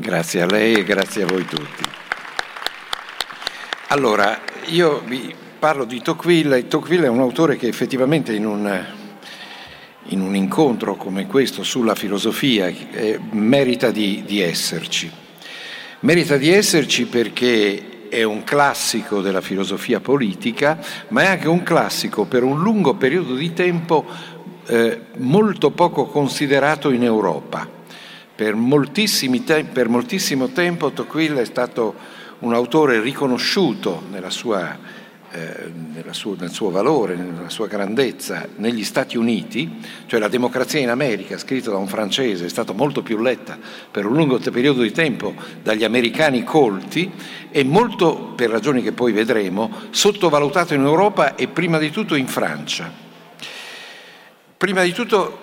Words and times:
Grazie 0.00 0.40
a 0.40 0.46
lei 0.46 0.76
e 0.76 0.82
grazie 0.82 1.24
a 1.24 1.26
voi 1.26 1.44
tutti. 1.44 1.84
Allora, 3.88 4.40
io 4.68 5.02
vi 5.04 5.34
parlo 5.58 5.84
di 5.84 6.00
Tocqueville. 6.00 6.66
Tocqueville 6.68 7.04
è 7.04 7.10
un 7.10 7.20
autore 7.20 7.56
che 7.56 7.68
effettivamente 7.68 8.32
in 8.32 8.46
un, 8.46 8.86
in 10.04 10.22
un 10.22 10.34
incontro 10.34 10.96
come 10.96 11.26
questo 11.26 11.62
sulla 11.62 11.94
filosofia 11.94 12.68
eh, 12.68 13.20
merita 13.32 13.90
di, 13.90 14.22
di 14.24 14.40
esserci. 14.40 15.10
Merita 16.00 16.38
di 16.38 16.48
esserci 16.48 17.04
perché 17.04 18.08
è 18.08 18.22
un 18.22 18.42
classico 18.42 19.20
della 19.20 19.42
filosofia 19.42 20.00
politica, 20.00 20.78
ma 21.08 21.24
è 21.24 21.26
anche 21.26 21.48
un 21.48 21.62
classico 21.62 22.24
per 22.24 22.42
un 22.42 22.62
lungo 22.62 22.94
periodo 22.94 23.34
di 23.34 23.52
tempo 23.52 24.06
eh, 24.64 25.00
molto 25.18 25.70
poco 25.72 26.06
considerato 26.06 26.88
in 26.88 27.04
Europa. 27.04 27.79
Per, 28.40 28.56
te- 29.44 29.64
per 29.64 29.90
moltissimo 29.90 30.48
tempo 30.48 30.92
Tocqueville 30.92 31.42
è 31.42 31.44
stato 31.44 31.94
un 32.38 32.54
autore 32.54 32.98
riconosciuto 33.02 34.04
sua, 34.28 34.78
eh, 35.30 35.70
sua, 36.12 36.36
nel 36.38 36.50
suo 36.50 36.70
valore, 36.70 37.16
nella 37.16 37.50
sua 37.50 37.66
grandezza 37.66 38.48
negli 38.56 38.82
Stati 38.82 39.18
Uniti, 39.18 39.70
cioè 40.06 40.18
la 40.18 40.28
democrazia 40.28 40.80
in 40.80 40.88
America, 40.88 41.36
scritta 41.36 41.68
da 41.68 41.76
un 41.76 41.86
francese, 41.86 42.46
è 42.46 42.48
stata 42.48 42.72
molto 42.72 43.02
più 43.02 43.18
letta 43.20 43.58
per 43.90 44.06
un 44.06 44.14
lungo 44.14 44.38
periodo 44.38 44.80
di 44.80 44.90
tempo 44.90 45.34
dagli 45.62 45.84
americani 45.84 46.42
colti 46.42 47.12
e 47.50 47.62
molto, 47.62 48.32
per 48.36 48.48
ragioni 48.48 48.82
che 48.82 48.92
poi 48.92 49.12
vedremo, 49.12 49.70
sottovalutato 49.90 50.72
in 50.72 50.80
Europa 50.80 51.34
e 51.34 51.46
prima 51.46 51.76
di 51.76 51.90
tutto 51.90 52.14
in 52.14 52.26
Francia. 52.26 53.09
Prima 54.60 54.82
di 54.82 54.92
tutto, 54.92 55.38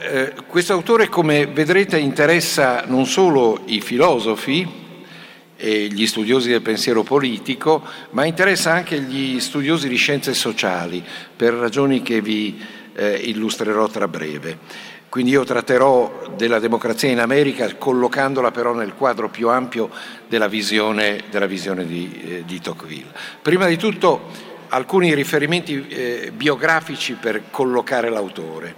eh, 0.00 0.34
questo 0.48 0.72
autore, 0.72 1.08
come 1.08 1.46
vedrete, 1.46 1.96
interessa 1.96 2.82
non 2.88 3.06
solo 3.06 3.60
i 3.66 3.80
filosofi 3.80 4.66
e 5.54 5.86
gli 5.86 6.04
studiosi 6.08 6.48
del 6.48 6.60
pensiero 6.60 7.04
politico, 7.04 7.84
ma 8.10 8.24
interessa 8.24 8.72
anche 8.72 9.00
gli 9.00 9.38
studiosi 9.38 9.86
di 9.86 9.94
scienze 9.94 10.34
sociali, 10.34 11.04
per 11.36 11.54
ragioni 11.54 12.02
che 12.02 12.20
vi 12.20 12.60
eh, 12.96 13.20
illustrerò 13.26 13.86
tra 13.86 14.08
breve. 14.08 14.58
Quindi 15.08 15.30
io 15.30 15.44
tratterò 15.44 16.32
della 16.36 16.58
democrazia 16.58 17.10
in 17.10 17.20
America 17.20 17.72
collocandola 17.76 18.50
però 18.50 18.74
nel 18.74 18.94
quadro 18.94 19.28
più 19.28 19.50
ampio 19.50 19.88
della 20.26 20.48
visione, 20.48 21.22
della 21.30 21.46
visione 21.46 21.86
di, 21.86 22.20
eh, 22.24 22.42
di 22.44 22.60
Tocqueville. 22.60 23.12
Prima 23.40 23.68
di 23.68 23.76
tutto 23.76 24.47
alcuni 24.68 25.14
riferimenti 25.14 25.86
eh, 25.88 26.32
biografici 26.34 27.14
per 27.14 27.50
collocare 27.50 28.08
l'autore. 28.08 28.74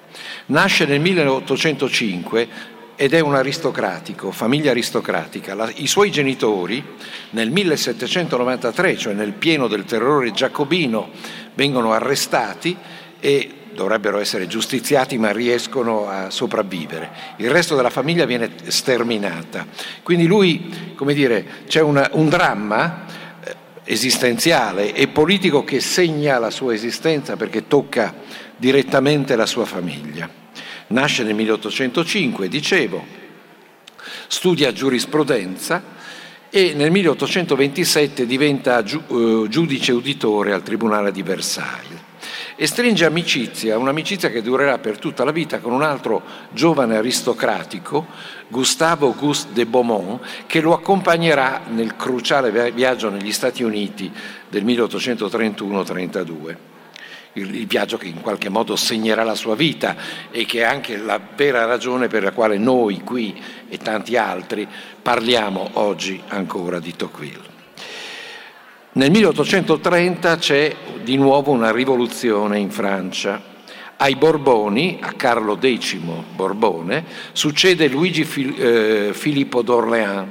Nasce 0.47 0.85
nel 0.87 1.01
1805 1.01 2.49
ed 2.97 3.15
è 3.15 3.21
un 3.21 3.35
aristocratico, 3.35 4.31
famiglia 4.31 4.73
aristocratica. 4.73 5.55
La, 5.55 5.71
I 5.75 5.87
suoi 5.87 6.11
genitori 6.11 6.85
nel 7.31 7.51
1793, 7.51 8.97
cioè 8.99 9.15
nel 9.15 9.33
pieno 9.33 9.69
del 9.69 9.85
terrore 9.85 10.33
giacobino, 10.33 11.09
vengono 11.55 11.93
arrestati 11.93 12.77
e 13.19 13.51
dovrebbero 13.73 14.19
essere 14.19 14.47
giustiziati 14.47 15.17
ma 15.17 15.31
riescono 15.31 16.09
a 16.09 16.29
sopravvivere. 16.29 17.11
Il 17.37 17.51
resto 17.51 17.75
della 17.75 17.89
famiglia 17.89 18.27
viene 18.27 18.51
sterminata. 18.67 19.67
Quindi 20.03 20.27
lui, 20.27 20.93
come 20.95 21.15
dire, 21.15 21.45
c'è 21.67 21.81
una, 21.81 22.09
un 22.13 22.29
dramma 22.29 23.07
esistenziale 23.91 24.95
e 24.95 25.09
politico 25.09 25.65
che 25.65 25.81
segna 25.81 26.39
la 26.39 26.51
sua 26.51 26.73
esistenza 26.73 27.35
perché 27.35 27.67
tocca 27.67 28.15
direttamente 28.57 29.35
la 29.35 29.47
sua 29.47 29.65
famiglia. 29.65 30.31
Nasce 30.89 31.25
nel 31.25 31.35
1805, 31.35 32.49
dicevo, 32.49 33.05
studia 34.29 34.73
giurisprudenza 34.73 35.83
e 36.51 36.73
nel 36.75 36.93
1827 36.93 38.27
diventa 38.27 38.79
eh, 38.79 39.47
giudice 39.49 39.93
uditore 39.93 40.53
al 40.53 40.63
Tribunale 40.63 41.11
di 41.11 41.23
Versailles 41.23 42.10
e 42.63 42.67
stringe 42.67 43.07
amicizia, 43.07 43.79
un'amicizia 43.79 44.29
che 44.29 44.43
durerà 44.43 44.77
per 44.77 44.99
tutta 44.99 45.25
la 45.25 45.31
vita 45.31 45.61
con 45.61 45.73
un 45.73 45.81
altro 45.83 46.21
giovane 46.51 46.95
aristocratico, 46.95 48.07
Gustave 48.49 49.07
Auguste 49.07 49.55
de 49.55 49.65
Beaumont, 49.65 50.21
che 50.45 50.61
lo 50.61 50.75
accompagnerà 50.75 51.63
nel 51.71 51.97
cruciale 51.97 52.71
viaggio 52.73 53.09
negli 53.09 53.33
Stati 53.33 53.63
Uniti 53.63 54.13
del 54.51 54.67
1831-32 54.67 56.57
il, 57.35 57.67
viaggio 57.67 57.97
che 57.97 58.09
in 58.09 58.21
qualche 58.21 58.51
modo 58.51 58.77
segnerà 58.77 59.23
la 59.23 59.35
sua 59.35 59.55
vita 59.55 59.97
e 60.31 60.45
che 60.45 60.59
è 60.59 60.65
anche 60.65 60.99
la 60.99 61.19
vera 61.35 61.65
ragione 61.65 62.09
per 62.09 62.25
la 62.25 62.33
quale 62.33 62.59
noi 62.59 63.01
qui 63.01 63.43
e 63.71 63.79
tanti 63.79 64.19
altri 64.19 64.69
parliamo 65.01 65.71
oggi 65.75 66.21
ancora 66.29 66.79
di 66.79 66.95
Tocqueville. 66.95 67.50
Nel 68.93 69.13
1830 69.13 70.37
c'è 70.39 70.75
di 71.05 71.17
nuovo 71.17 71.53
una 71.53 71.71
rivoluzione 71.71 72.59
in 72.59 72.73
Francia. 72.73 73.41
Ai 73.99 74.17
Borboni, 74.17 74.99
a 75.01 75.13
Carlo 75.13 75.57
X 75.63 75.95
Borbone, 75.95 77.05
succede 77.31 77.87
Luigi 77.87 78.27
eh, 78.57 79.11
Filippo 79.13 79.63
d'Orléans, 79.63 80.29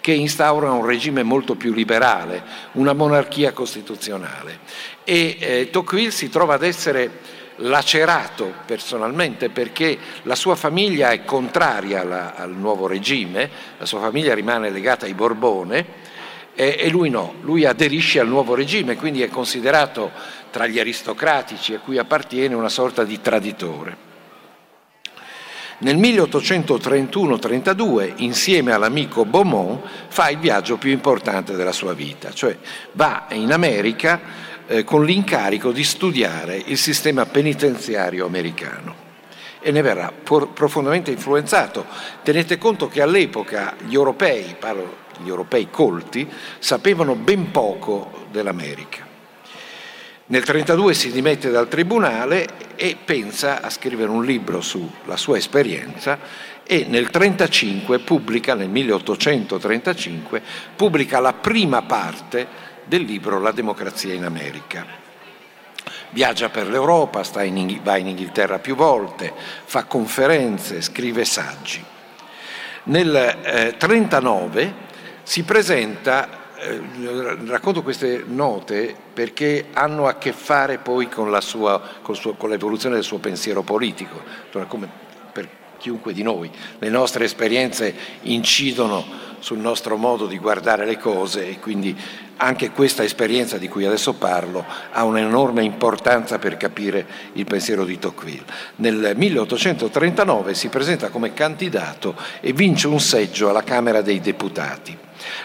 che 0.00 0.10
instaura 0.10 0.72
un 0.72 0.84
regime 0.84 1.22
molto 1.22 1.54
più 1.54 1.72
liberale, 1.72 2.42
una 2.72 2.92
monarchia 2.92 3.52
costituzionale. 3.52 4.58
E 5.04 5.36
eh, 5.38 5.70
Tocqueville 5.70 6.10
si 6.10 6.28
trova 6.28 6.54
ad 6.54 6.64
essere 6.64 7.20
lacerato 7.56 8.52
personalmente 8.66 9.48
perché 9.48 9.96
la 10.22 10.34
sua 10.34 10.56
famiglia 10.56 11.12
è 11.12 11.24
contraria 11.24 12.00
alla, 12.00 12.34
al 12.34 12.50
nuovo 12.50 12.88
regime, 12.88 13.48
la 13.78 13.86
sua 13.86 14.00
famiglia 14.00 14.34
rimane 14.34 14.70
legata 14.70 15.06
ai 15.06 15.14
Borbone 15.14 16.10
e, 16.54 16.88
lui 16.90 17.08
no, 17.08 17.36
lui 17.42 17.64
aderisce 17.64 18.18
al 18.20 18.28
nuovo 18.28 18.54
regime, 18.54 18.96
quindi 18.96 19.22
è 19.22 19.28
considerato 19.28 20.10
tra 20.50 20.66
gli 20.66 20.78
aristocratici 20.78 21.72
a 21.74 21.80
cui 21.80 21.96
appartiene 21.98 22.54
una 22.54 22.68
sorta 22.68 23.02
di 23.04 23.20
traditore. 23.20 24.10
Nel 25.78 25.96
1831-32, 25.96 28.12
insieme 28.16 28.72
all'amico 28.72 29.24
Beaumont, 29.24 29.82
fa 30.08 30.28
il 30.28 30.38
viaggio 30.38 30.76
più 30.76 30.90
importante 30.92 31.56
della 31.56 31.72
sua 31.72 31.92
vita, 31.92 32.32
cioè 32.32 32.56
va 32.92 33.26
in 33.30 33.52
America 33.52 34.20
eh, 34.66 34.84
con 34.84 35.04
l'incarico 35.04 35.72
di 35.72 35.82
studiare 35.82 36.62
il 36.66 36.78
sistema 36.78 37.26
penitenziario 37.26 38.26
americano 38.26 38.94
e 39.58 39.72
ne 39.72 39.82
verrà 39.82 40.12
por- 40.12 40.52
profondamente 40.52 41.10
influenzato. 41.10 41.84
Tenete 42.22 42.58
conto 42.58 42.86
che 42.88 43.02
all'epoca 43.02 43.74
gli 43.84 43.94
europei, 43.94 44.54
parlo 44.58 45.01
gli 45.22 45.28
europei 45.28 45.70
colti, 45.70 46.28
sapevano 46.58 47.14
ben 47.14 47.50
poco 47.50 48.26
dell'America. 48.30 49.10
Nel 50.26 50.44
1932 50.46 50.94
si 50.94 51.12
dimette 51.12 51.50
dal 51.50 51.68
tribunale 51.68 52.74
e 52.76 52.96
pensa 53.04 53.60
a 53.60 53.68
scrivere 53.68 54.10
un 54.10 54.24
libro 54.24 54.60
sulla 54.60 55.16
sua 55.16 55.36
esperienza 55.36 56.18
e 56.64 56.86
nel 56.88 57.10
1935 57.12 57.98
pubblica, 57.98 58.54
nel 58.54 58.68
1835, 58.68 60.42
pubblica 60.76 61.20
la 61.20 61.32
prima 61.32 61.82
parte 61.82 62.46
del 62.84 63.02
libro 63.02 63.40
La 63.40 63.52
democrazia 63.52 64.14
in 64.14 64.24
America. 64.24 64.86
Viaggia 66.10 66.48
per 66.50 66.68
l'Europa, 66.68 67.22
in, 67.42 67.80
va 67.82 67.96
in 67.96 68.06
Inghilterra 68.06 68.58
più 68.58 68.74
volte, 68.74 69.32
fa 69.64 69.84
conferenze, 69.84 70.80
scrive 70.80 71.24
saggi. 71.24 71.84
Nel 72.84 73.06
1939 73.06 74.62
eh, 74.62 74.72
si 75.22 75.42
presenta, 75.44 76.28
eh, 76.58 76.80
racconto 77.46 77.82
queste 77.82 78.24
note 78.26 78.94
perché 79.12 79.66
hanno 79.72 80.06
a 80.06 80.14
che 80.14 80.32
fare 80.32 80.78
poi 80.78 81.08
con, 81.08 81.36
sua, 81.40 81.80
con, 82.02 82.14
suo, 82.14 82.34
con 82.34 82.50
l'evoluzione 82.50 82.94
del 82.94 83.04
suo 83.04 83.18
pensiero 83.18 83.62
politico, 83.62 84.22
come 84.68 84.88
per 85.32 85.48
chiunque 85.78 86.12
di 86.12 86.22
noi. 86.22 86.50
Le 86.78 86.88
nostre 86.88 87.24
esperienze 87.24 87.94
incidono 88.22 89.30
sul 89.42 89.58
nostro 89.58 89.96
modo 89.96 90.26
di 90.26 90.38
guardare 90.38 90.86
le 90.86 90.98
cose 90.98 91.48
e 91.48 91.58
quindi 91.58 91.96
anche 92.36 92.70
questa 92.70 93.02
esperienza 93.02 93.58
di 93.58 93.68
cui 93.68 93.84
adesso 93.84 94.14
parlo 94.14 94.64
ha 94.92 95.04
un'enorme 95.04 95.62
importanza 95.64 96.38
per 96.38 96.56
capire 96.56 97.06
il 97.32 97.44
pensiero 97.44 97.84
di 97.84 97.98
Tocqueville. 97.98 98.44
Nel 98.76 99.14
1839 99.16 100.54
si 100.54 100.68
presenta 100.68 101.08
come 101.08 101.32
candidato 101.32 102.14
e 102.40 102.52
vince 102.52 102.86
un 102.86 103.00
seggio 103.00 103.48
alla 103.48 103.64
Camera 103.64 104.00
dei 104.00 104.20
Deputati. 104.20 104.96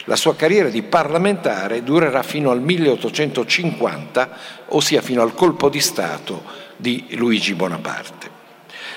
La 0.06 0.15
sua 0.15 0.35
carriera 0.35 0.69
di 0.69 0.81
parlamentare 0.83 1.83
durerà 1.83 2.24
fino 2.24 2.51
al 2.51 2.62
1850, 2.62 4.38
ossia 4.68 5.01
fino 5.01 5.21
al 5.21 5.33
colpo 5.33 5.69
di 5.69 5.79
Stato 5.79 6.44
di 6.75 7.06
Luigi 7.12 7.53
Bonaparte. 7.53 8.35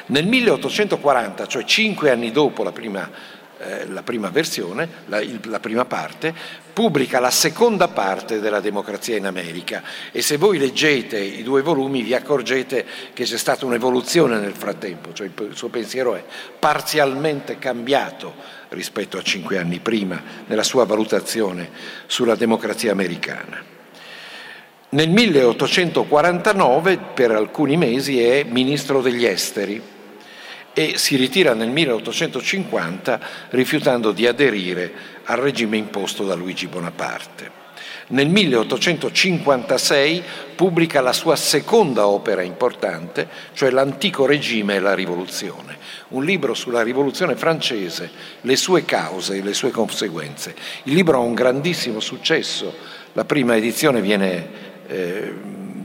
Nel 0.07 0.27
1840, 0.27 1.47
cioè 1.47 1.65
cinque 1.65 2.11
anni 2.11 2.33
dopo 2.33 2.63
la 2.63 2.73
prima, 2.73 3.09
eh, 3.59 3.87
la 3.87 4.03
prima 4.03 4.29
versione, 4.29 4.89
la, 5.07 5.21
il, 5.21 5.41
la 5.45 5.61
prima 5.61 5.85
parte, 5.85 6.35
pubblica 6.73 7.21
la 7.21 7.31
seconda 7.31 7.89
parte 7.89 8.41
della 8.41 8.61
democrazia 8.61 9.17
in 9.17 9.27
America 9.27 9.83
e 10.13 10.23
se 10.23 10.37
voi 10.37 10.59
leggete 10.59 11.19
i 11.19 11.43
due 11.43 11.63
volumi 11.63 12.03
vi 12.03 12.15
accorgete 12.15 12.87
che 13.13 13.25
c'è 13.25 13.37
stata 13.37 13.67
un'evoluzione 13.67 14.39
nel 14.39 14.55
frattempo, 14.55 15.13
cioè 15.13 15.27
il 15.27 15.57
suo 15.57 15.69
pensiero 15.69 16.15
è 16.15 16.25
parzialmente 16.59 17.59
cambiato 17.59 18.59
rispetto 18.71 19.19
a 19.19 19.23
cinque 19.23 19.59
anni 19.59 19.79
prima 19.79 20.23
nella 20.47 20.63
sua 20.63 20.85
valutazione 20.85 21.71
sulla 22.07 22.35
democrazia 22.35 22.93
americana. 22.93 23.63
Nel 24.91 25.09
1849 25.09 26.99
per 27.15 27.31
alcuni 27.31 27.77
mesi 27.77 28.21
è 28.21 28.43
ministro 28.43 29.01
degli 29.01 29.25
esteri 29.25 29.81
e 30.73 30.99
si 30.99 31.17
ritira 31.17 31.55
nel 31.55 31.69
1850 31.69 33.21
rifiutando 33.51 34.13
di 34.13 34.27
aderire 34.27 34.93
al 35.25 35.39
regime 35.39 35.77
imposto 35.77 36.25
da 36.25 36.35
Luigi 36.35 36.67
Bonaparte. 36.67 37.60
Nel 38.13 38.29
1856 38.29 40.23
pubblica 40.57 41.01
la 41.01 41.13
sua 41.13 41.37
seconda 41.37 42.09
opera 42.09 42.43
importante, 42.43 43.29
cioè 43.53 43.71
L'antico 43.71 44.27
regime 44.27 44.75
e 44.75 44.81
la 44.81 44.95
rivoluzione, 44.95 45.77
un 46.09 46.25
libro 46.25 46.55
sulla 46.55 46.83
rivoluzione 46.83 47.37
francese, 47.37 48.11
le 48.41 48.57
sue 48.57 48.85
cause 48.85 49.37
e 49.37 49.43
le 49.43 49.55
sue 49.55 49.71
conseguenze. 49.71 50.57
Il 50.85 50.95
libro 50.95 51.19
ha 51.19 51.21
un 51.21 51.35
grandissimo 51.35 52.01
successo, 52.01 52.75
la 53.13 53.25
prima 53.25 53.55
edizione 53.55 54.01
viene, 54.01 54.49
eh, 54.89 55.33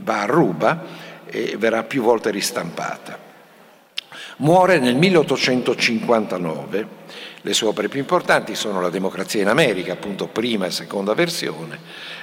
va 0.02 0.22
a 0.22 0.26
ruba 0.26 0.82
e 1.26 1.54
verrà 1.56 1.84
più 1.84 2.02
volte 2.02 2.32
ristampata. 2.32 3.18
Muore 4.38 4.80
nel 4.80 4.96
1859. 4.96 6.88
Le 7.42 7.52
sue 7.52 7.68
opere 7.68 7.88
più 7.88 8.00
importanti 8.00 8.54
sono 8.54 8.80
La 8.80 8.90
democrazia 8.90 9.40
in 9.40 9.48
America, 9.48 9.92
appunto 9.92 10.26
prima 10.26 10.66
e 10.66 10.70
seconda 10.70 11.14
versione, 11.14 11.78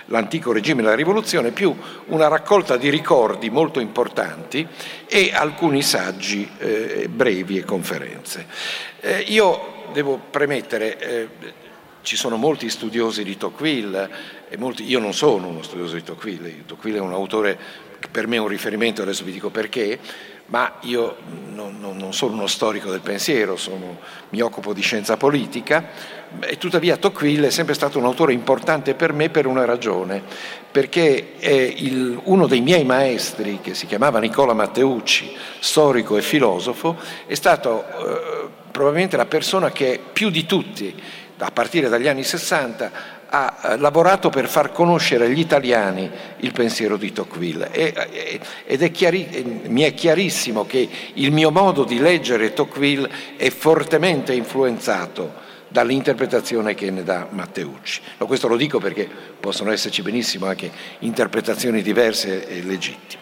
L'antico 0.08 0.52
regime 0.52 0.82
e 0.82 0.86
la 0.86 0.96
rivoluzione, 0.96 1.52
più 1.52 1.74
una 2.08 2.28
raccolta 2.28 2.76
di 2.76 2.90
ricordi 2.90 3.50
molto 3.50 3.80
importanti 3.80 4.68
e 5.08 5.32
alcuni 5.34 5.82
saggi 5.82 6.50
eh, 6.58 7.08
brevi 7.10 7.58
e 7.58 7.64
conferenze. 7.64 8.46
Eh, 9.00 9.20
io 9.28 9.86
devo 9.94 10.20
premettere, 10.30 11.00
eh, 11.00 11.28
ci 12.02 12.18
sono 12.18 12.36
molti 12.36 12.70
studiosi 12.70 13.24
di 13.24 13.38
Tocqueville, 13.38 14.10
molti, 14.58 14.84
io 14.84 15.00
non 15.00 15.14
sono 15.14 15.48
uno 15.48 15.64
studioso 15.64 15.96
di 15.96 16.04
Tocqueville, 16.04 16.66
Tocqueville 16.66 17.02
è 17.02 17.06
un 17.06 17.14
autore 17.14 17.58
che 18.00 18.10
per 18.12 18.28
me 18.28 18.36
è 18.36 18.40
un 18.40 18.50
riferimento, 18.50 19.02
adesso 19.02 19.24
vi 19.24 19.32
dico 19.32 19.50
perché, 19.50 19.98
ma 20.48 20.74
io 20.82 21.16
non, 21.54 21.78
non, 21.80 21.98
non 21.98 22.14
sono 22.14 22.34
uno 22.34 22.48
storico 22.48 22.92
del 22.92 23.00
pensiero, 23.00 23.56
sono, 23.56 23.98
mi 24.30 24.42
occupo 24.42 24.74
di 24.74 24.82
scienza 24.82 25.18
politica 25.18 25.90
e 26.42 26.58
tuttavia 26.58 26.98
Tocqueville 26.98 27.48
è 27.48 27.52
sempre 27.52 27.74
stato 27.74 27.98
un 27.98 28.06
autore 28.06 28.34
importante 28.34 28.96
per 28.96 29.14
me 29.14 29.30
per 29.30 29.46
una 29.46 29.66
ragione, 29.66 30.22
perché 30.72 31.34
il, 31.40 32.20
uno 32.24 32.48
dei 32.48 32.62
miei 32.62 32.84
maestri, 32.84 33.60
che 33.62 33.74
si 33.74 33.86
chiamava 33.86 34.20
Nicola 34.20 34.54
Matteucci, 34.54 35.36
storico 35.60 36.18
e 36.18 36.22
filosofo, 36.22 36.98
è 37.26 37.36
stato 37.36 37.86
eh, 37.86 38.48
probabilmente 38.72 39.18
la 39.18 39.26
persona 39.26 39.72
che 39.72 40.00
più 40.12 40.30
di 40.30 40.46
tutti, 40.46 41.02
a 41.38 41.52
partire 41.52 41.90
dagli 41.90 42.08
anni 42.08 42.24
60, 42.24 43.13
ha 43.36 43.78
lavorato 43.80 44.30
per 44.30 44.48
far 44.48 44.72
conoscere 44.72 45.26
agli 45.26 45.40
italiani 45.40 46.08
il 46.38 46.52
pensiero 46.52 46.98
di 46.98 47.12
Tocqueville 47.12 47.72
e, 47.72 48.40
ed 48.64 48.84
è 48.84 48.92
chiari, 48.92 49.64
mi 49.70 49.82
è 49.82 49.96
chiarissimo 49.96 50.68
che 50.68 50.88
il 51.14 51.32
mio 51.32 51.50
modo 51.50 51.84
di 51.84 51.98
leggere 51.98 52.54
Tocqueville 52.54 53.10
è 53.36 53.50
fortemente 53.50 54.34
influenzato 54.34 55.42
dall'interpretazione 55.68 56.76
che 56.76 56.92
ne 56.92 57.02
dà 57.02 57.28
Matteucci. 57.32 58.02
Questo 58.20 58.48
lo 58.48 58.56
dico 58.56 58.78
perché 58.78 59.10
possono 59.40 59.72
esserci 59.72 60.04
benissimo 60.04 60.46
anche 60.46 60.70
interpretazioni 61.00 61.82
diverse 61.82 62.48
e 62.48 62.62
legittime. 62.62 63.22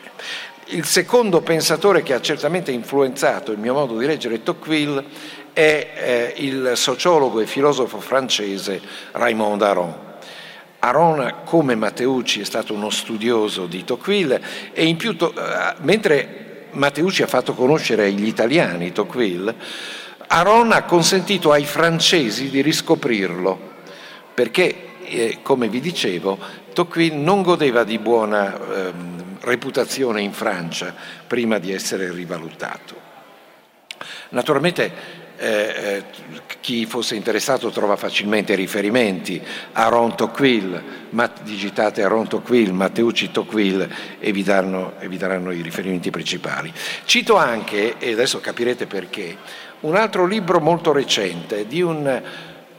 Il 0.74 0.86
secondo 0.86 1.42
pensatore 1.42 2.04
che 2.04 2.14
ha 2.14 2.22
certamente 2.22 2.72
influenzato 2.72 3.52
il 3.52 3.60
mio 3.60 3.74
modo 3.74 3.98
di 3.98 4.06
leggere 4.06 4.44
Tocqueville 4.44 5.04
è 5.54 6.34
eh, 6.36 6.44
il 6.44 6.74
sociologo 6.76 7.40
e 7.40 7.46
filosofo 7.46 8.00
francese 8.00 8.82
Raymond 9.12 9.62
Aron. 9.62 9.96
Aron, 10.80 11.42
come 11.46 11.76
Matteucci, 11.76 12.42
è 12.42 12.44
stato 12.44 12.74
uno 12.74 12.90
studioso 12.90 13.68
di 13.68 13.84
Tocqueville 13.84 14.42
e 14.74 14.86
in 14.86 14.98
più, 14.98 15.16
to- 15.16 15.34
eh, 15.34 15.76
mentre 15.82 16.68
Matteucci 16.72 17.22
ha 17.22 17.28
fatto 17.28 17.54
conoscere 17.54 18.06
agli 18.06 18.26
italiani 18.26 18.92
Tocqueville, 18.92 19.54
Aron 20.28 20.72
ha 20.72 20.84
consentito 20.84 21.52
ai 21.52 21.66
francesi 21.66 22.50
di 22.50 22.62
riscoprirlo, 22.62 23.60
perché, 24.34 24.76
eh, 25.04 25.40
come 25.42 25.68
vi 25.68 25.82
dicevo, 25.82 26.38
Tocqueville 26.74 27.22
non 27.22 27.42
godeva 27.42 27.84
di 27.84 28.00
buona 28.00 28.56
eh, 28.56 28.92
reputazione 29.42 30.22
in 30.22 30.32
Francia 30.32 30.96
prima 31.28 31.60
di 31.60 31.74
essere 31.74 32.12
rivalutato. 32.12 33.10
Naturalmente 34.30 35.20
eh, 35.42 35.50
eh, 35.50 36.04
chi 36.60 36.86
fosse 36.86 37.16
interessato 37.16 37.72
trova 37.72 37.96
facilmente 37.96 38.54
riferimenti 38.54 39.42
a 39.74 39.88
Ron 39.88 40.14
Matt, 41.10 41.42
digitate 41.42 42.08
Ron 42.08 42.28
Tocqueville, 42.28 42.72
Matteucci 42.72 43.32
Tocqueville 43.32 43.90
e 44.20 44.32
e 45.00 45.08
vi 45.08 45.18
daranno 45.18 45.52
i 45.52 45.62
riferimenti 45.62 46.12
principali. 46.12 46.72
Cito 47.06 47.38
anche, 47.38 47.96
e 47.98 48.12
adesso 48.12 48.40
capirete 48.40 48.86
perché, 48.86 49.36
un 49.82 49.96
altro 49.96 50.28
libro 50.28 50.60
molto 50.60 50.92
recente 50.92 51.66
di 51.66 51.82
un 51.82 52.22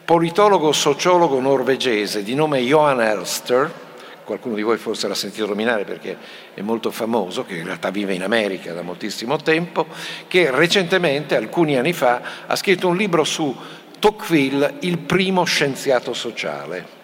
politologo 0.04 0.70
sociologo 0.70 1.40
norvegese 1.40 2.22
di 2.22 2.36
nome 2.36 2.60
Johan 2.60 3.00
Elster, 3.00 3.72
qualcuno 4.24 4.54
di 4.54 4.62
voi 4.62 4.78
forse 4.78 5.08
l'ha 5.08 5.14
sentito 5.14 5.46
nominare 5.46 5.84
perché 5.84 6.16
è 6.54 6.60
molto 6.60 6.90
famoso, 6.90 7.44
che 7.44 7.56
in 7.56 7.64
realtà 7.64 7.90
vive 7.90 8.14
in 8.14 8.22
America 8.22 8.72
da 8.72 8.82
moltissimo 8.82 9.36
tempo, 9.36 9.86
che 10.28 10.50
recentemente, 10.50 11.36
alcuni 11.36 11.76
anni 11.76 11.92
fa, 11.92 12.22
ha 12.46 12.56
scritto 12.56 12.88
un 12.88 12.96
libro 12.96 13.24
su 13.24 13.54
Tocqueville, 13.98 14.74
il 14.80 14.98
primo 14.98 15.44
scienziato 15.44 16.12
sociale. 16.12 17.00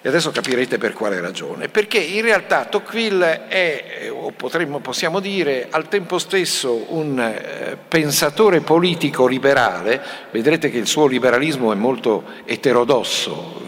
E 0.00 0.08
adesso 0.08 0.30
capirete 0.30 0.78
per 0.78 0.92
quale 0.92 1.20
ragione. 1.20 1.68
Perché 1.68 1.98
in 1.98 2.22
realtà 2.22 2.66
Tocqueville 2.66 3.48
è, 3.48 4.08
o 4.12 4.30
potremmo, 4.30 4.78
possiamo 4.78 5.18
dire, 5.18 5.66
al 5.70 5.88
tempo 5.88 6.18
stesso 6.18 6.86
un 6.94 7.18
eh, 7.18 7.76
pensatore 7.88 8.60
politico 8.60 9.26
liberale, 9.26 10.00
vedrete 10.30 10.70
che 10.70 10.78
il 10.78 10.86
suo 10.86 11.06
liberalismo 11.06 11.72
è 11.72 11.74
molto 11.74 12.24
eterodosso, 12.44 13.60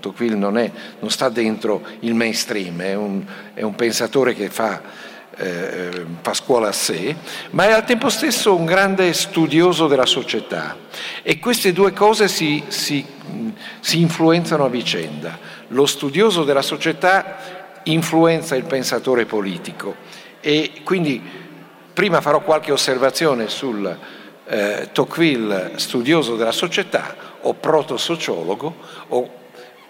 Tocqueville 0.00 0.36
non, 0.36 0.58
è, 0.58 0.70
non 1.00 1.10
sta 1.10 1.28
dentro 1.28 1.82
il 2.00 2.14
mainstream, 2.14 2.80
è 2.82 2.94
un, 2.94 3.24
è 3.54 3.62
un 3.62 3.74
pensatore 3.74 4.34
che 4.34 4.48
fa, 4.48 4.80
eh, 5.36 6.04
fa 6.20 6.34
scuola 6.34 6.68
a 6.68 6.72
sé, 6.72 7.14
ma 7.50 7.66
è 7.66 7.72
al 7.72 7.84
tempo 7.84 8.08
stesso 8.08 8.54
un 8.54 8.64
grande 8.64 9.12
studioso 9.12 9.86
della 9.86 10.06
società 10.06 10.76
e 11.22 11.38
queste 11.38 11.72
due 11.72 11.92
cose 11.92 12.28
si, 12.28 12.62
si, 12.68 13.04
si 13.80 14.00
influenzano 14.00 14.64
a 14.64 14.68
vicenda. 14.68 15.38
Lo 15.68 15.86
studioso 15.86 16.44
della 16.44 16.62
società 16.62 17.60
influenza 17.84 18.54
il 18.54 18.64
pensatore 18.64 19.24
politico 19.24 19.96
e 20.40 20.82
quindi 20.84 21.20
prima 21.92 22.20
farò 22.20 22.40
qualche 22.42 22.72
osservazione 22.72 23.48
sul 23.48 23.98
eh, 24.46 24.88
Tocqueville 24.92 25.72
studioso 25.76 26.36
della 26.36 26.52
società 26.52 27.14
o 27.42 27.54
proto-sociologo 27.54 28.76
o 29.08 29.30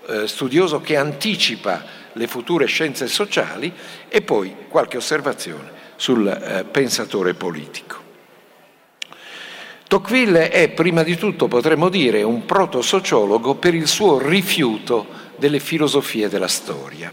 eh, 0.06 0.26
studioso 0.26 0.80
che 0.80 0.96
anticipa 0.96 2.00
le 2.12 2.26
future 2.26 2.66
scienze 2.66 3.06
sociali 3.06 3.72
e 4.08 4.22
poi 4.22 4.54
qualche 4.68 4.96
osservazione 4.96 5.70
sul 5.96 6.26
eh, 6.26 6.64
pensatore 6.64 7.34
politico. 7.34 8.00
Tocqueville 9.86 10.48
è 10.48 10.70
prima 10.70 11.02
di 11.02 11.16
tutto, 11.16 11.48
potremmo 11.48 11.90
dire, 11.90 12.22
un 12.22 12.46
proto-sociologo 12.46 13.56
per 13.56 13.74
il 13.74 13.86
suo 13.86 14.18
rifiuto 14.18 15.06
delle 15.36 15.60
filosofie 15.60 16.30
della 16.30 16.48
storia 16.48 17.12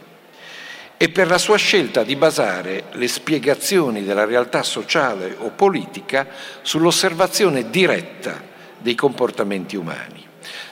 e 0.95 1.09
per 1.09 1.27
la 1.27 1.37
sua 1.37 1.57
scelta 1.57 2.03
di 2.03 2.15
basare 2.15 2.85
le 2.93 3.07
spiegazioni 3.07 4.03
della 4.03 4.25
realtà 4.25 4.63
sociale 4.63 5.35
o 5.39 5.49
politica 5.49 6.27
sull'osservazione 6.61 7.69
diretta 7.69 8.41
dei 8.77 8.95
comportamenti 8.95 9.75
umani. 9.75 10.28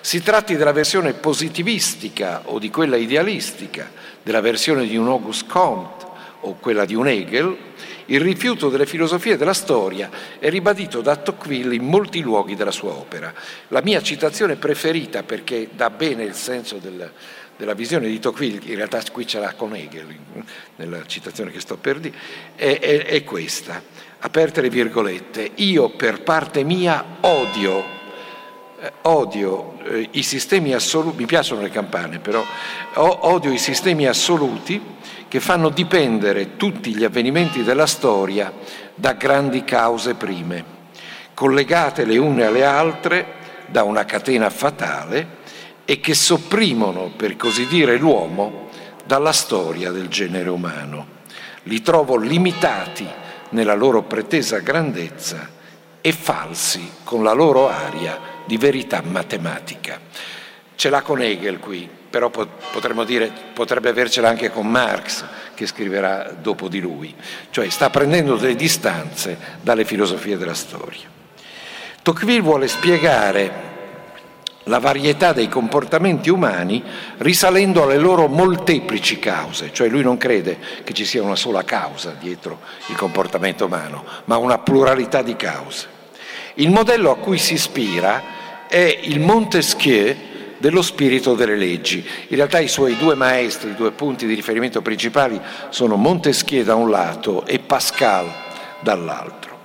Si 0.07 0.23
tratti 0.23 0.55
della 0.55 0.71
versione 0.71 1.11
positivistica 1.11 2.43
o 2.45 2.59
di 2.59 2.69
quella 2.69 2.95
idealistica, 2.95 3.91
della 4.23 4.39
versione 4.39 4.87
di 4.87 4.95
un 4.95 5.09
Auguste 5.09 5.49
Comte 5.49 6.05
o 6.39 6.55
quella 6.61 6.85
di 6.85 6.95
un 6.95 7.09
Hegel, 7.09 7.57
il 8.05 8.21
rifiuto 8.21 8.69
delle 8.69 8.85
filosofie 8.85 9.35
della 9.35 9.53
storia 9.53 10.09
è 10.39 10.49
ribadito 10.49 11.01
da 11.01 11.17
Tocqueville 11.17 11.75
in 11.75 11.83
molti 11.83 12.21
luoghi 12.21 12.55
della 12.55 12.71
sua 12.71 12.91
opera. 12.91 13.33
La 13.67 13.81
mia 13.81 14.01
citazione 14.01 14.55
preferita, 14.55 15.23
perché 15.23 15.71
dà 15.73 15.89
bene 15.89 16.23
il 16.23 16.35
senso 16.35 16.77
del, 16.77 17.11
della 17.57 17.73
visione 17.73 18.07
di 18.07 18.17
Tocqueville, 18.17 18.61
in 18.63 18.75
realtà 18.77 19.03
qui 19.11 19.27
ce 19.27 19.39
l'ha 19.39 19.55
con 19.55 19.75
Hegel, 19.75 20.07
nella 20.77 21.05
citazione 21.05 21.51
che 21.51 21.59
sto 21.59 21.75
per 21.75 21.99
dire, 21.99 22.15
è, 22.55 22.79
è, 22.79 23.03
è 23.07 23.23
questa, 23.25 23.83
aperte 24.19 24.61
le 24.61 24.69
virgolette, 24.69 25.51
io 25.55 25.89
per 25.89 26.21
parte 26.21 26.63
mia 26.63 27.17
odio 27.19 27.96
odio 29.03 29.79
eh, 29.83 30.09
i 30.11 30.23
sistemi 30.23 30.73
assoluti, 30.73 31.17
mi 31.17 31.25
piacciono 31.25 31.61
le 31.61 31.69
campane 31.69 32.19
però, 32.19 32.43
odio 32.95 33.51
i 33.51 33.57
sistemi 33.57 34.05
assoluti 34.05 34.95
che 35.27 35.39
fanno 35.39 35.69
dipendere 35.69 36.55
tutti 36.55 36.95
gli 36.95 37.03
avvenimenti 37.03 37.63
della 37.63 37.87
storia 37.87 38.51
da 38.93 39.13
grandi 39.13 39.63
cause 39.63 40.13
prime, 40.13 40.63
collegate 41.33 42.05
le 42.05 42.17
une 42.17 42.45
alle 42.45 42.63
altre 42.63 43.35
da 43.67 43.83
una 43.83 44.05
catena 44.05 44.49
fatale 44.49 45.35
e 45.83 45.99
che 45.99 46.13
sopprimono, 46.13 47.11
per 47.15 47.35
così 47.35 47.67
dire, 47.67 47.97
l'uomo 47.97 48.69
dalla 49.05 49.33
storia 49.33 49.91
del 49.91 50.07
genere 50.07 50.49
umano. 50.49 51.15
Li 51.63 51.81
trovo 51.81 52.15
limitati 52.15 53.07
nella 53.49 53.73
loro 53.73 54.03
pretesa 54.03 54.59
grandezza 54.59 55.55
e 56.07 56.13
falsi 56.13 56.89
con 57.03 57.21
la 57.21 57.33
loro 57.33 57.67
aria 57.67 58.17
di 58.45 58.55
verità 58.55 59.01
matematica. 59.05 59.99
Ce 60.73 60.89
l'ha 60.89 61.01
con 61.01 61.21
Hegel 61.21 61.59
qui, 61.59 61.89
però 62.09 62.29
potremmo 62.29 63.03
dire, 63.03 63.29
potrebbe 63.53 63.89
avercela 63.89 64.29
anche 64.29 64.49
con 64.49 64.67
Marx, 64.67 65.25
che 65.53 65.65
scriverà 65.65 66.33
dopo 66.41 66.69
di 66.69 66.79
lui, 66.79 67.13
cioè 67.49 67.67
sta 67.67 67.89
prendendo 67.89 68.37
delle 68.37 68.55
distanze 68.55 69.37
dalle 69.59 69.83
filosofie 69.83 70.37
della 70.37 70.53
storia. 70.53 71.09
Tocqueville 72.01 72.39
vuole 72.39 72.69
spiegare 72.69 73.65
la 74.63 74.79
varietà 74.79 75.33
dei 75.33 75.49
comportamenti 75.49 76.29
umani 76.29 76.81
risalendo 77.17 77.83
alle 77.83 77.97
loro 77.97 78.27
molteplici 78.27 79.19
cause, 79.19 79.73
cioè 79.73 79.89
lui 79.89 80.03
non 80.03 80.15
crede 80.15 80.57
che 80.85 80.93
ci 80.93 81.03
sia 81.03 81.21
una 81.21 81.35
sola 81.35 81.65
causa 81.65 82.15
dietro 82.17 82.61
il 82.85 82.95
comportamento 82.95 83.65
umano, 83.65 84.05
ma 84.23 84.37
una 84.37 84.57
pluralità 84.57 85.21
di 85.21 85.35
cause. 85.35 85.95
Il 86.59 86.71
modello 86.71 87.11
a 87.11 87.17
cui 87.17 87.37
si 87.37 87.53
ispira 87.53 88.65
è 88.67 88.99
il 89.03 89.19
Montesquieu 89.19 90.15
dello 90.57 90.81
spirito 90.81 91.35
delle 91.35 91.55
leggi. 91.55 92.03
In 92.29 92.35
realtà 92.35 92.57
i 92.57 92.67
suoi 92.67 92.97
due 92.97 93.13
maestri, 93.13 93.69
i 93.69 93.75
due 93.75 93.91
punti 93.91 94.25
di 94.25 94.33
riferimento 94.33 94.81
principali 94.81 95.39
sono 95.69 95.97
Montesquieu 95.97 96.63
da 96.63 96.73
un 96.73 96.89
lato 96.89 97.45
e 97.45 97.59
Pascal 97.59 98.27
dall'altro. 98.79 99.55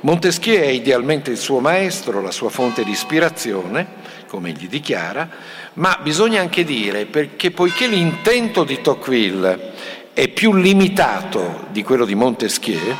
Montesquieu 0.00 0.58
è 0.58 0.68
idealmente 0.68 1.30
il 1.30 1.36
suo 1.36 1.60
maestro, 1.60 2.22
la 2.22 2.30
sua 2.30 2.48
fonte 2.48 2.82
di 2.82 2.92
ispirazione, 2.92 3.86
come 4.26 4.48
egli 4.48 4.68
dichiara, 4.68 5.28
ma 5.74 5.98
bisogna 6.02 6.40
anche 6.40 6.64
dire 6.64 7.08
che 7.36 7.50
poiché 7.50 7.88
l'intento 7.88 8.64
di 8.64 8.80
Tocqueville 8.80 9.72
è 10.14 10.28
più 10.28 10.54
limitato 10.54 11.66
di 11.72 11.82
quello 11.82 12.06
di 12.06 12.14
Montesquieu, 12.14 12.96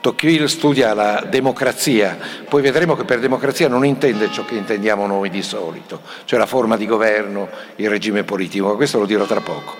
Tocqueville 0.00 0.48
studia 0.48 0.94
la 0.94 1.26
democrazia, 1.28 2.18
poi 2.48 2.62
vedremo 2.62 2.96
che 2.96 3.04
per 3.04 3.20
democrazia 3.20 3.68
non 3.68 3.84
intende 3.84 4.32
ciò 4.32 4.46
che 4.46 4.54
intendiamo 4.54 5.06
noi 5.06 5.28
di 5.28 5.42
solito, 5.42 6.00
cioè 6.24 6.38
la 6.38 6.46
forma 6.46 6.78
di 6.78 6.86
governo, 6.86 7.48
il 7.76 7.90
regime 7.90 8.24
politico, 8.24 8.68
ma 8.68 8.74
questo 8.74 8.98
lo 8.98 9.04
dirò 9.04 9.26
tra 9.26 9.40
poco. 9.40 9.74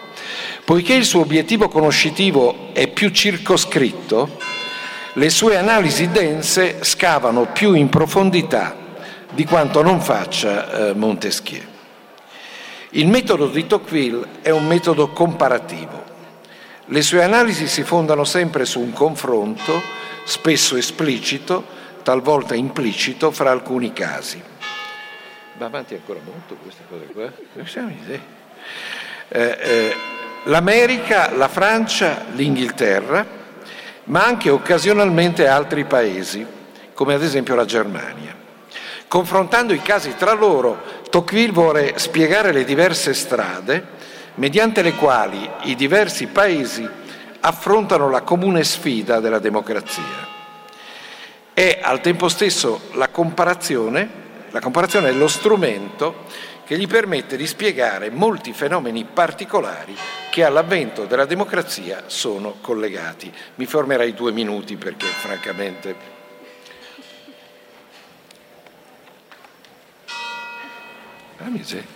Poiché 0.64 0.92
il 0.92 1.04
suo 1.04 1.22
obiettivo 1.22 1.68
conoscitivo 1.68 2.68
è 2.74 2.86
più 2.88 3.08
circoscritto, 3.08 4.36
le 5.14 5.30
sue 5.30 5.56
analisi 5.56 6.10
dense 6.10 6.84
scavano 6.84 7.46
più 7.46 7.72
in 7.72 7.88
profondità 7.88 8.76
di 9.30 9.44
quanto 9.44 9.82
non 9.82 10.00
faccia 10.00 10.90
eh, 10.90 10.94
Montesquieu. 10.94 11.62
Il 12.90 13.08
metodo 13.08 13.46
di 13.46 13.66
Tocqueville 13.66 14.26
è 14.42 14.50
un 14.50 14.66
metodo 14.66 15.08
comparativo. 15.08 15.99
Le 16.92 17.02
sue 17.02 17.22
analisi 17.22 17.68
si 17.68 17.84
fondano 17.84 18.24
sempre 18.24 18.64
su 18.64 18.80
un 18.80 18.92
confronto, 18.92 19.80
spesso 20.24 20.74
esplicito, 20.74 21.64
talvolta 22.02 22.56
implicito, 22.56 23.30
fra 23.30 23.52
alcuni 23.52 23.92
casi. 23.92 24.42
Va 25.56 25.66
avanti 25.66 25.94
ancora 25.94 26.18
molto 26.24 26.56
questa 26.60 26.82
cosa 26.88 27.04
qua? 27.12 27.32
Eh, 29.28 29.58
eh, 29.60 29.96
L'America, 30.46 31.30
la 31.36 31.46
Francia, 31.46 32.24
l'Inghilterra, 32.32 33.24
ma 34.04 34.24
anche 34.24 34.50
occasionalmente 34.50 35.46
altri 35.46 35.84
paesi, 35.84 36.44
come 36.92 37.14
ad 37.14 37.22
esempio 37.22 37.54
la 37.54 37.66
Germania. 37.66 38.34
Confrontando 39.06 39.72
i 39.72 39.80
casi 39.80 40.16
tra 40.16 40.32
loro, 40.32 40.82
Tocqueville 41.08 41.52
vuole 41.52 41.98
spiegare 41.98 42.50
le 42.50 42.64
diverse 42.64 43.14
strade 43.14 43.98
mediante 44.40 44.80
le 44.80 44.94
quali 44.94 45.48
i 45.64 45.76
diversi 45.76 46.26
paesi 46.26 46.88
affrontano 47.40 48.08
la 48.08 48.22
comune 48.22 48.64
sfida 48.64 49.20
della 49.20 49.38
democrazia. 49.38 50.28
E 51.52 51.78
al 51.82 52.00
tempo 52.00 52.30
stesso 52.30 52.88
la 52.94 53.08
comparazione, 53.08 54.08
la 54.50 54.60
comparazione 54.60 55.10
è 55.10 55.12
lo 55.12 55.28
strumento 55.28 56.24
che 56.64 56.78
gli 56.78 56.86
permette 56.86 57.36
di 57.36 57.46
spiegare 57.46 58.08
molti 58.08 58.54
fenomeni 58.54 59.04
particolari 59.04 59.94
che 60.30 60.42
all'avvento 60.42 61.04
della 61.04 61.26
democrazia 61.26 62.04
sono 62.06 62.56
collegati. 62.62 63.30
Mi 63.56 63.66
fermerei 63.66 64.14
due 64.14 64.32
minuti 64.32 64.76
perché 64.76 65.06
francamente 65.06 66.18
Ah, 71.42 71.48
miseria. 71.48 71.86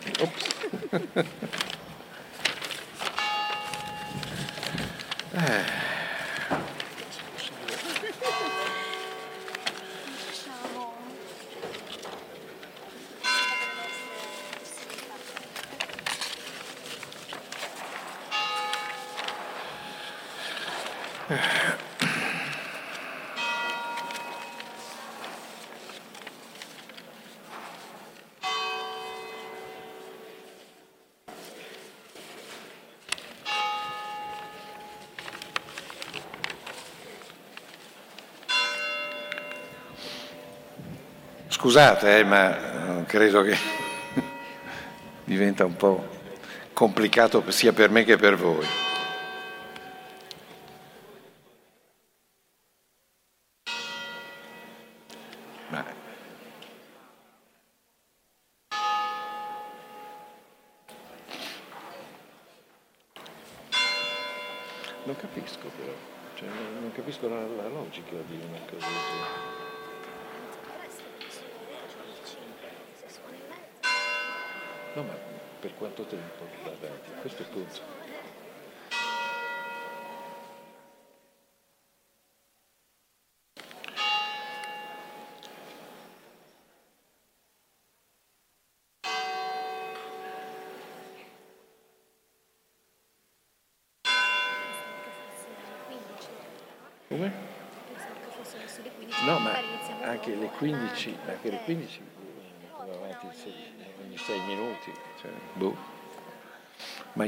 Yeah. 5.35 5.81
Scusate, 41.65 42.19
eh, 42.19 42.25
ma 42.25 43.01
eh, 43.01 43.05
credo 43.07 43.41
che 43.41 43.57
diventa 45.25 45.65
un 45.65 45.75
po' 45.77 46.07
complicato 46.75 47.43
sia 47.51 47.73
per 47.73 47.89
me 47.89 48.05
che 48.05 48.19
per 48.19 48.37
voi. 48.37 48.84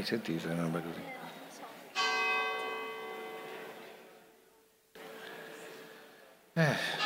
Sentito 0.07 0.47
una 0.47 0.61
roba 0.61 0.79
così? 0.79 1.01
Eh. 6.53 6.96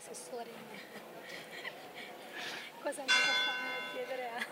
Assessore. 0.00 0.48
Cosa 2.80 3.02
mi 3.02 3.08
fa 3.08 3.42
chiedere 3.92 4.30
a... 4.30 4.46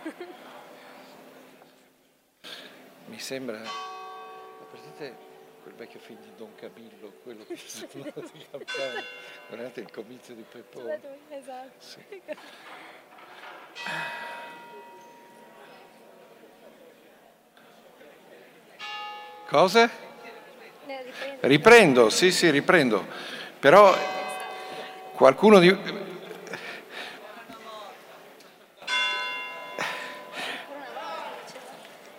mi 3.07 3.19
sembra, 3.19 3.63
partite 4.71 5.17
quel 5.63 5.73
vecchio 5.75 6.01
film 6.01 6.21
di 6.21 6.35
Don 6.37 6.55
Camillo, 6.55 7.15
quello 7.23 7.47
che 7.47 7.57
sono 7.57 7.89
di 7.95 8.13
campagna, 8.51 9.03
guardate 9.49 9.81
il 9.81 9.91
comizio 9.91 10.35
di 10.35 10.43
Peppone. 10.43 11.01
Esatto. 11.31 11.71
Sì. 11.79 12.05
Cosa? 19.47 19.91
Riprendo, 21.41 22.11
sì, 22.11 22.31
sì, 22.31 22.51
riprendo. 22.51 23.07
Però 23.59 24.18
qualcuno 25.19 25.59
di... 25.59 25.77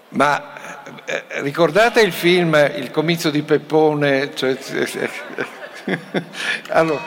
Ma 0.09 0.83
eh, 1.05 1.23
ricordate 1.41 2.01
il 2.01 2.11
film 2.11 2.55
Il 2.75 2.91
comizio 2.91 3.29
di 3.29 3.41
Peppone? 3.41 4.35
Cioè, 4.35 4.57
allora, 6.69 7.01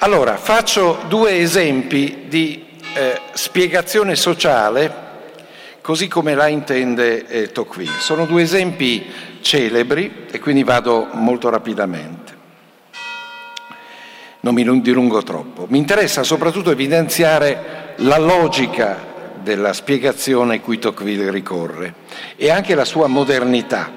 allora, 0.00 0.36
faccio 0.36 1.00
due 1.08 1.38
esempi 1.38 2.24
di 2.28 2.78
eh, 2.94 3.20
spiegazione 3.32 4.16
sociale 4.16 5.01
così 5.82 6.08
come 6.08 6.34
la 6.34 6.46
intende 6.46 7.26
eh, 7.26 7.52
Tocqueville. 7.52 7.98
Sono 7.98 8.24
due 8.24 8.42
esempi 8.42 9.04
celebri 9.40 10.26
e 10.30 10.38
quindi 10.38 10.62
vado 10.62 11.08
molto 11.12 11.50
rapidamente. 11.50 12.40
Non 14.40 14.54
mi 14.54 14.80
dilungo 14.80 15.22
troppo. 15.22 15.66
Mi 15.68 15.78
interessa 15.78 16.22
soprattutto 16.22 16.70
evidenziare 16.70 17.94
la 17.98 18.18
logica 18.18 19.10
della 19.42 19.72
spiegazione 19.72 20.60
cui 20.60 20.78
Tocqueville 20.78 21.30
ricorre 21.30 21.94
e 22.36 22.50
anche 22.50 22.74
la 22.74 22.84
sua 22.84 23.08
modernità, 23.08 23.90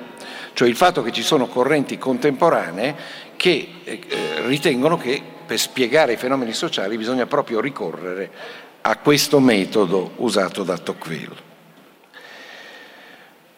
cioè 0.54 0.68
il 0.68 0.76
fatto 0.76 1.04
che 1.04 1.12
ci 1.12 1.22
sono 1.22 1.48
correnti 1.48 1.98
contemporanee 1.98 2.96
che 3.36 3.70
eh, 3.84 4.00
ritengono 4.46 4.98
che 4.98 5.22
per 5.46 5.60
spiegare 5.60 6.14
i 6.14 6.18
fenomeni 6.18 6.54
sociali 6.54 6.98
bisogna 6.98 7.28
proprio 7.28 7.60
ricorrere 7.60 8.32
a 8.82 8.98
questo 8.98 9.40
metodo 9.40 10.12
usato 10.18 10.64
da 10.64 10.78
Tocqueville. 10.78 11.54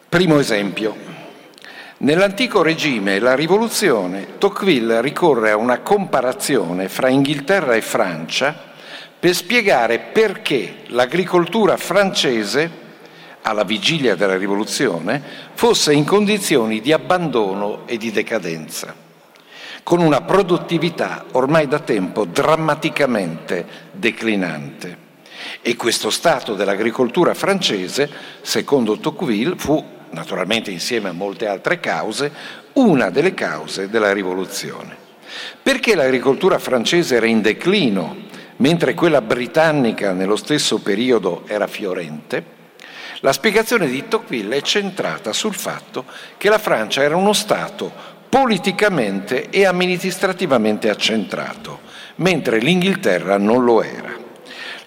Primo 0.08 0.38
esempio. 0.38 0.96
Nell'antico 1.98 2.62
regime 2.62 3.18
la 3.18 3.34
rivoluzione, 3.34 4.38
Tocqueville 4.38 5.02
ricorre 5.02 5.50
a 5.50 5.56
una 5.58 5.80
comparazione 5.80 6.88
fra 6.88 7.10
Inghilterra 7.10 7.74
e 7.74 7.82
Francia 7.82 8.58
per 9.20 9.34
spiegare 9.34 9.98
perché 9.98 10.76
l'agricoltura 10.86 11.76
francese, 11.76 12.70
alla 13.42 13.64
vigilia 13.64 14.14
della 14.14 14.38
rivoluzione, 14.38 15.22
fosse 15.52 15.92
in 15.92 16.06
condizioni 16.06 16.80
di 16.80 16.90
abbandono 16.90 17.82
e 17.84 17.98
di 17.98 18.10
decadenza, 18.10 18.94
con 19.82 20.00
una 20.00 20.22
produttività 20.22 21.26
ormai 21.32 21.68
da 21.68 21.80
tempo 21.80 22.24
drammaticamente 22.24 23.66
declinante. 23.92 25.06
E 25.60 25.76
questo 25.76 26.08
stato 26.08 26.54
dell'agricoltura 26.54 27.34
francese, 27.34 28.10
secondo 28.40 28.98
Tocqueville, 28.98 29.54
fu 29.56 29.96
naturalmente 30.10 30.70
insieme 30.70 31.08
a 31.08 31.12
molte 31.12 31.46
altre 31.46 31.80
cause, 31.80 32.30
una 32.74 33.10
delle 33.10 33.34
cause 33.34 33.88
della 33.88 34.12
rivoluzione. 34.12 34.96
Perché 35.62 35.94
l'agricoltura 35.94 36.58
francese 36.58 37.16
era 37.16 37.26
in 37.26 37.40
declino, 37.40 38.26
mentre 38.56 38.94
quella 38.94 39.20
britannica 39.20 40.12
nello 40.12 40.36
stesso 40.36 40.78
periodo 40.78 41.44
era 41.46 41.66
fiorente? 41.66 42.56
La 43.20 43.32
spiegazione 43.32 43.88
di 43.88 44.06
Tocqueville 44.06 44.56
è 44.56 44.62
centrata 44.62 45.32
sul 45.32 45.54
fatto 45.54 46.04
che 46.36 46.48
la 46.48 46.58
Francia 46.58 47.02
era 47.02 47.16
uno 47.16 47.32
Stato 47.32 47.92
politicamente 48.28 49.48
e 49.50 49.64
amministrativamente 49.64 50.88
accentrato, 50.88 51.80
mentre 52.16 52.58
l'Inghilterra 52.58 53.38
non 53.38 53.64
lo 53.64 53.82
era. 53.82 54.27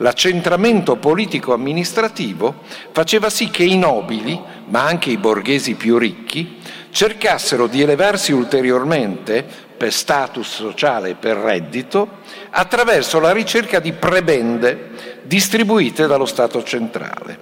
L'accentramento 0.02 0.96
politico-amministrativo 0.96 2.64
faceva 2.92 3.30
sì 3.30 3.52
che 3.52 3.64
i 3.64 3.78
nobili, 3.78 4.40
ma 4.66 4.84
anche 4.84 5.12
i 5.12 5.18
borghesi 5.18 5.76
più 5.76 6.00
ricchi, 6.00 6.58
cercassero 6.90 7.68
di 7.68 7.84
elevarsi 7.84 8.32
ulteriormente 8.32 9.46
per 9.78 9.94
status 9.94 10.48
sociale 10.56 11.12
e 11.12 11.16
per 11.16 11.38
reddito 11.38 12.20
attraverso 12.50 13.20
la 13.20 13.32
ricerca 13.32 13.80
di 13.80 13.94
prebende 13.94 15.20
distribuite 15.22 16.08
dallo 16.08 16.26
Stato 16.26 16.64
centrale. 16.64 17.38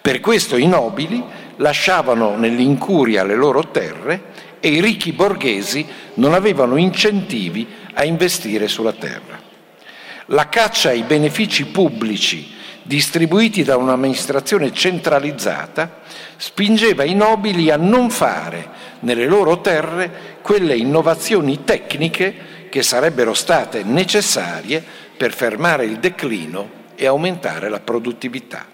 Per 0.00 0.18
questo 0.18 0.56
i 0.56 0.66
nobili 0.66 1.22
lasciavano 1.56 2.36
nell'incuria 2.36 3.22
le 3.22 3.36
loro 3.36 3.68
terre 3.68 4.22
e 4.58 4.68
i 4.68 4.80
ricchi 4.80 5.12
borghesi 5.12 5.86
non 6.14 6.34
avevano 6.34 6.76
incentivi 6.76 7.68
a 7.94 8.04
investire 8.04 8.66
sulla 8.66 8.92
terra. 8.92 9.39
La 10.32 10.48
caccia 10.48 10.90
ai 10.90 11.02
benefici 11.02 11.66
pubblici 11.66 12.54
distribuiti 12.84 13.64
da 13.64 13.76
un'amministrazione 13.76 14.72
centralizzata 14.72 16.02
spingeva 16.36 17.02
i 17.02 17.14
nobili 17.14 17.68
a 17.68 17.76
non 17.76 18.10
fare 18.10 18.68
nelle 19.00 19.26
loro 19.26 19.60
terre 19.60 20.38
quelle 20.40 20.76
innovazioni 20.76 21.64
tecniche 21.64 22.68
che 22.70 22.82
sarebbero 22.84 23.34
state 23.34 23.82
necessarie 23.82 24.84
per 25.16 25.34
fermare 25.34 25.84
il 25.84 25.98
declino 25.98 26.70
e 26.94 27.06
aumentare 27.06 27.68
la 27.68 27.80
produttività. 27.80 28.64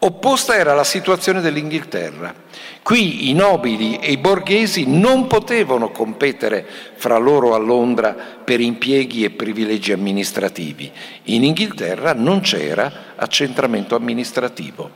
Opposta 0.00 0.54
era 0.54 0.74
la 0.74 0.84
situazione 0.84 1.40
dell'Inghilterra. 1.40 2.34
Qui 2.82 3.30
i 3.30 3.32
nobili 3.32 3.98
e 3.98 4.12
i 4.12 4.18
borghesi 4.18 4.84
non 4.86 5.26
potevano 5.26 5.90
competere 5.90 6.66
fra 6.96 7.16
loro 7.16 7.54
a 7.54 7.58
Londra 7.58 8.12
per 8.12 8.60
impieghi 8.60 9.24
e 9.24 9.30
privilegi 9.30 9.92
amministrativi. 9.92 10.92
In 11.24 11.44
Inghilterra 11.44 12.12
non 12.12 12.40
c'era 12.40 13.14
accentramento 13.16 13.96
amministrativo. 13.96 14.90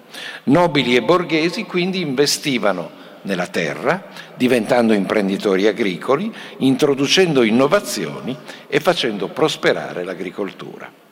Nobili 0.45 0.95
e 0.95 1.03
borghesi 1.03 1.65
quindi 1.65 2.03
investivano 2.03 3.07
nella 3.23 3.47
terra, 3.47 4.05
diventando 4.37 4.93
imprenditori 4.93 5.67
agricoli, 5.67 6.31
introducendo 6.59 7.43
innovazioni 7.43 8.37
e 8.67 8.81
facendo 8.81 9.29
prosperare 9.29 10.05
l'agricoltura. 10.05 11.07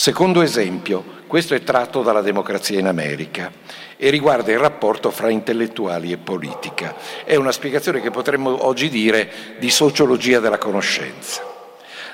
Secondo 0.00 0.42
esempio, 0.42 1.02
questo 1.26 1.56
è 1.56 1.64
tratto 1.64 2.02
dalla 2.02 2.20
democrazia 2.20 2.78
in 2.78 2.86
America 2.86 3.50
e 3.96 4.10
riguarda 4.10 4.52
il 4.52 4.60
rapporto 4.60 5.10
fra 5.10 5.28
intellettuali 5.28 6.12
e 6.12 6.18
politica. 6.18 6.94
È 7.24 7.34
una 7.34 7.50
spiegazione 7.50 8.00
che 8.00 8.12
potremmo 8.12 8.64
oggi 8.64 8.90
dire 8.90 9.56
di 9.58 9.70
sociologia 9.70 10.38
della 10.38 10.56
conoscenza. 10.56 11.42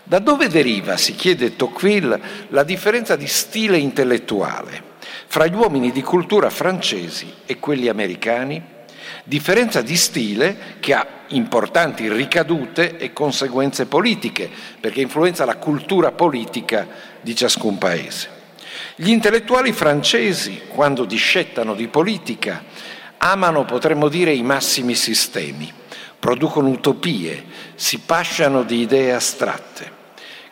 Da 0.02 0.18
dove 0.18 0.48
deriva, 0.48 0.96
si 0.96 1.14
chiede 1.14 1.56
Tocqueville, 1.56 2.18
la 2.48 2.62
differenza 2.62 3.16
di 3.16 3.26
stile 3.26 3.76
intellettuale 3.76 4.82
fra 5.26 5.44
gli 5.44 5.54
uomini 5.54 5.92
di 5.92 6.00
cultura 6.00 6.48
francesi 6.48 7.30
e 7.44 7.58
quelli 7.58 7.88
americani? 7.88 8.73
Differenza 9.24 9.80
di 9.82 9.96
stile 9.96 10.76
che 10.80 10.94
ha 10.94 11.06
importanti 11.28 12.08
ricadute 12.08 12.96
e 12.96 13.12
conseguenze 13.12 13.86
politiche, 13.86 14.50
perché 14.80 15.00
influenza 15.00 15.44
la 15.44 15.56
cultura 15.56 16.12
politica 16.12 16.86
di 17.20 17.34
ciascun 17.34 17.78
paese. 17.78 18.28
Gli 18.96 19.10
intellettuali 19.10 19.72
francesi, 19.72 20.62
quando 20.68 21.04
discettano 21.04 21.74
di 21.74 21.88
politica, 21.88 22.62
amano, 23.18 23.64
potremmo 23.64 24.08
dire, 24.08 24.32
i 24.32 24.42
massimi 24.42 24.94
sistemi, 24.94 25.72
producono 26.18 26.68
utopie, 26.68 27.44
si 27.74 27.98
pasciano 27.98 28.62
di 28.62 28.80
idee 28.80 29.12
astratte. 29.12 30.02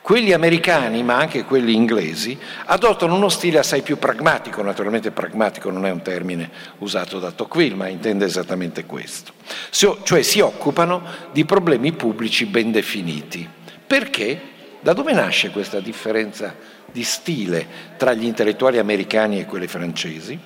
Quelli 0.02 0.32
americani, 0.32 1.04
ma 1.04 1.16
anche 1.16 1.44
quelli 1.44 1.74
inglesi, 1.74 2.36
adottano 2.66 3.14
uno 3.14 3.28
stile 3.28 3.60
assai 3.60 3.82
più 3.82 3.98
pragmatico, 3.98 4.60
naturalmente 4.60 5.12
pragmatico 5.12 5.70
non 5.70 5.86
è 5.86 5.90
un 5.90 6.02
termine 6.02 6.50
usato 6.78 7.20
da 7.20 7.30
Tocqueville, 7.30 7.76
ma 7.76 7.86
intende 7.86 8.24
esattamente 8.24 8.84
questo, 8.84 9.32
cioè 9.70 10.22
si 10.22 10.40
occupano 10.40 11.04
di 11.30 11.44
problemi 11.44 11.92
pubblici 11.92 12.46
ben 12.46 12.72
definiti. 12.72 13.48
Perché? 13.86 14.50
Da 14.80 14.92
dove 14.92 15.12
nasce 15.12 15.50
questa 15.50 15.78
differenza 15.78 16.52
di 16.90 17.04
stile 17.04 17.64
tra 17.96 18.12
gli 18.12 18.24
intellettuali 18.24 18.78
americani 18.78 19.38
e 19.38 19.46
quelli 19.46 19.68
francesi? 19.68 20.36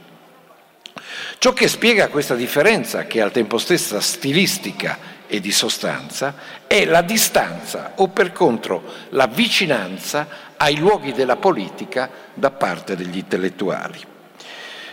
Ciò 1.38 1.54
che 1.54 1.68
spiega 1.68 2.08
questa 2.08 2.34
differenza, 2.34 3.06
che 3.06 3.20
è 3.20 3.22
al 3.22 3.32
tempo 3.32 3.56
stesso 3.56 3.98
stilistica 4.00 5.14
e 5.26 5.40
di 5.40 5.52
sostanza, 5.52 6.34
è 6.66 6.84
la 6.84 7.02
distanza 7.02 7.92
o 7.96 8.08
per 8.08 8.32
contro 8.32 8.82
la 9.10 9.26
vicinanza 9.26 10.54
ai 10.56 10.76
luoghi 10.76 11.12
della 11.12 11.36
politica 11.36 12.10
da 12.34 12.50
parte 12.50 12.96
degli 12.96 13.18
intellettuali, 13.18 13.98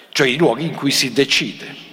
cioè 0.09 0.27
i 0.27 0.37
luoghi 0.37 0.65
in 0.65 0.75
cui 0.75 0.91
si 0.91 1.13
decide. 1.13 1.91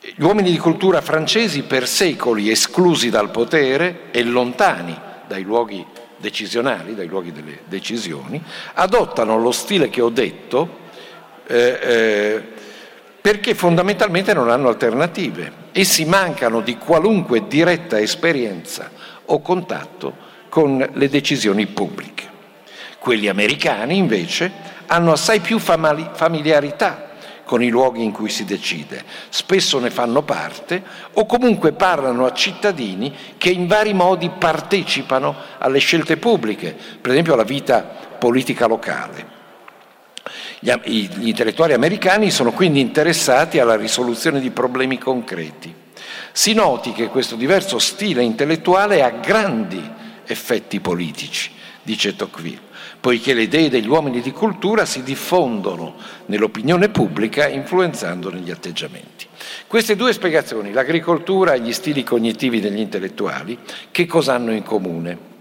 Gli 0.00 0.22
uomini 0.22 0.50
di 0.50 0.58
cultura 0.58 1.00
francesi 1.00 1.62
per 1.62 1.88
secoli 1.88 2.50
esclusi 2.50 3.08
dal 3.08 3.30
potere 3.30 4.10
e 4.10 4.22
lontani 4.22 4.96
dai 5.26 5.42
luoghi 5.42 5.84
decisionali, 6.18 6.94
dai 6.94 7.06
luoghi 7.06 7.32
delle 7.32 7.60
decisioni, 7.64 8.42
adottano 8.74 9.38
lo 9.38 9.50
stile 9.50 9.88
che 9.88 10.00
ho 10.00 10.10
detto 10.10 10.82
eh, 11.46 11.78
eh, 11.82 12.42
perché 13.20 13.54
fondamentalmente 13.54 14.34
non 14.34 14.50
hanno 14.50 14.68
alternative. 14.68 15.63
Essi 15.76 16.04
mancano 16.04 16.60
di 16.60 16.78
qualunque 16.78 17.48
diretta 17.48 17.98
esperienza 17.98 18.92
o 19.24 19.40
contatto 19.40 20.14
con 20.48 20.88
le 20.92 21.08
decisioni 21.08 21.66
pubbliche. 21.66 22.30
Quelli 23.00 23.26
americani 23.26 23.96
invece 23.96 24.52
hanno 24.86 25.10
assai 25.10 25.40
più 25.40 25.58
familiarità 25.58 27.10
con 27.44 27.60
i 27.60 27.70
luoghi 27.70 28.04
in 28.04 28.12
cui 28.12 28.28
si 28.28 28.44
decide, 28.44 29.02
spesso 29.30 29.80
ne 29.80 29.90
fanno 29.90 30.22
parte 30.22 30.80
o 31.14 31.26
comunque 31.26 31.72
parlano 31.72 32.24
a 32.24 32.32
cittadini 32.32 33.12
che 33.36 33.50
in 33.50 33.66
vari 33.66 33.94
modi 33.94 34.30
partecipano 34.30 35.34
alle 35.58 35.80
scelte 35.80 36.18
pubbliche, 36.18 36.76
per 37.00 37.10
esempio 37.10 37.32
alla 37.32 37.42
vita 37.42 37.80
politica 38.16 38.66
locale. 38.66 39.42
Gli 40.64 41.28
intellettuali 41.28 41.74
americani 41.74 42.30
sono 42.30 42.50
quindi 42.50 42.80
interessati 42.80 43.58
alla 43.58 43.76
risoluzione 43.76 44.40
di 44.40 44.48
problemi 44.48 44.96
concreti. 44.96 45.74
Si 46.32 46.54
noti 46.54 46.92
che 46.92 47.08
questo 47.08 47.36
diverso 47.36 47.78
stile 47.78 48.22
intellettuale 48.22 49.02
ha 49.02 49.10
grandi 49.10 49.82
effetti 50.24 50.80
politici, 50.80 51.50
dice 51.82 52.16
Tocqueville 52.16 52.72
poiché 53.04 53.34
le 53.34 53.42
idee 53.42 53.68
degli 53.68 53.86
uomini 53.86 54.22
di 54.22 54.30
cultura 54.30 54.86
si 54.86 55.02
diffondono 55.02 55.96
nell'opinione 56.24 56.88
pubblica 56.88 57.46
influenzandone 57.46 58.40
gli 58.40 58.50
atteggiamenti. 58.50 59.26
Queste 59.66 59.94
due 59.94 60.14
spiegazioni, 60.14 60.72
l'agricoltura 60.72 61.52
e 61.52 61.60
gli 61.60 61.74
stili 61.74 62.02
cognitivi 62.02 62.60
degli 62.60 62.78
intellettuali, 62.78 63.58
che 63.90 64.06
cosa 64.06 64.32
hanno 64.32 64.52
in 64.52 64.62
comune? 64.62 65.33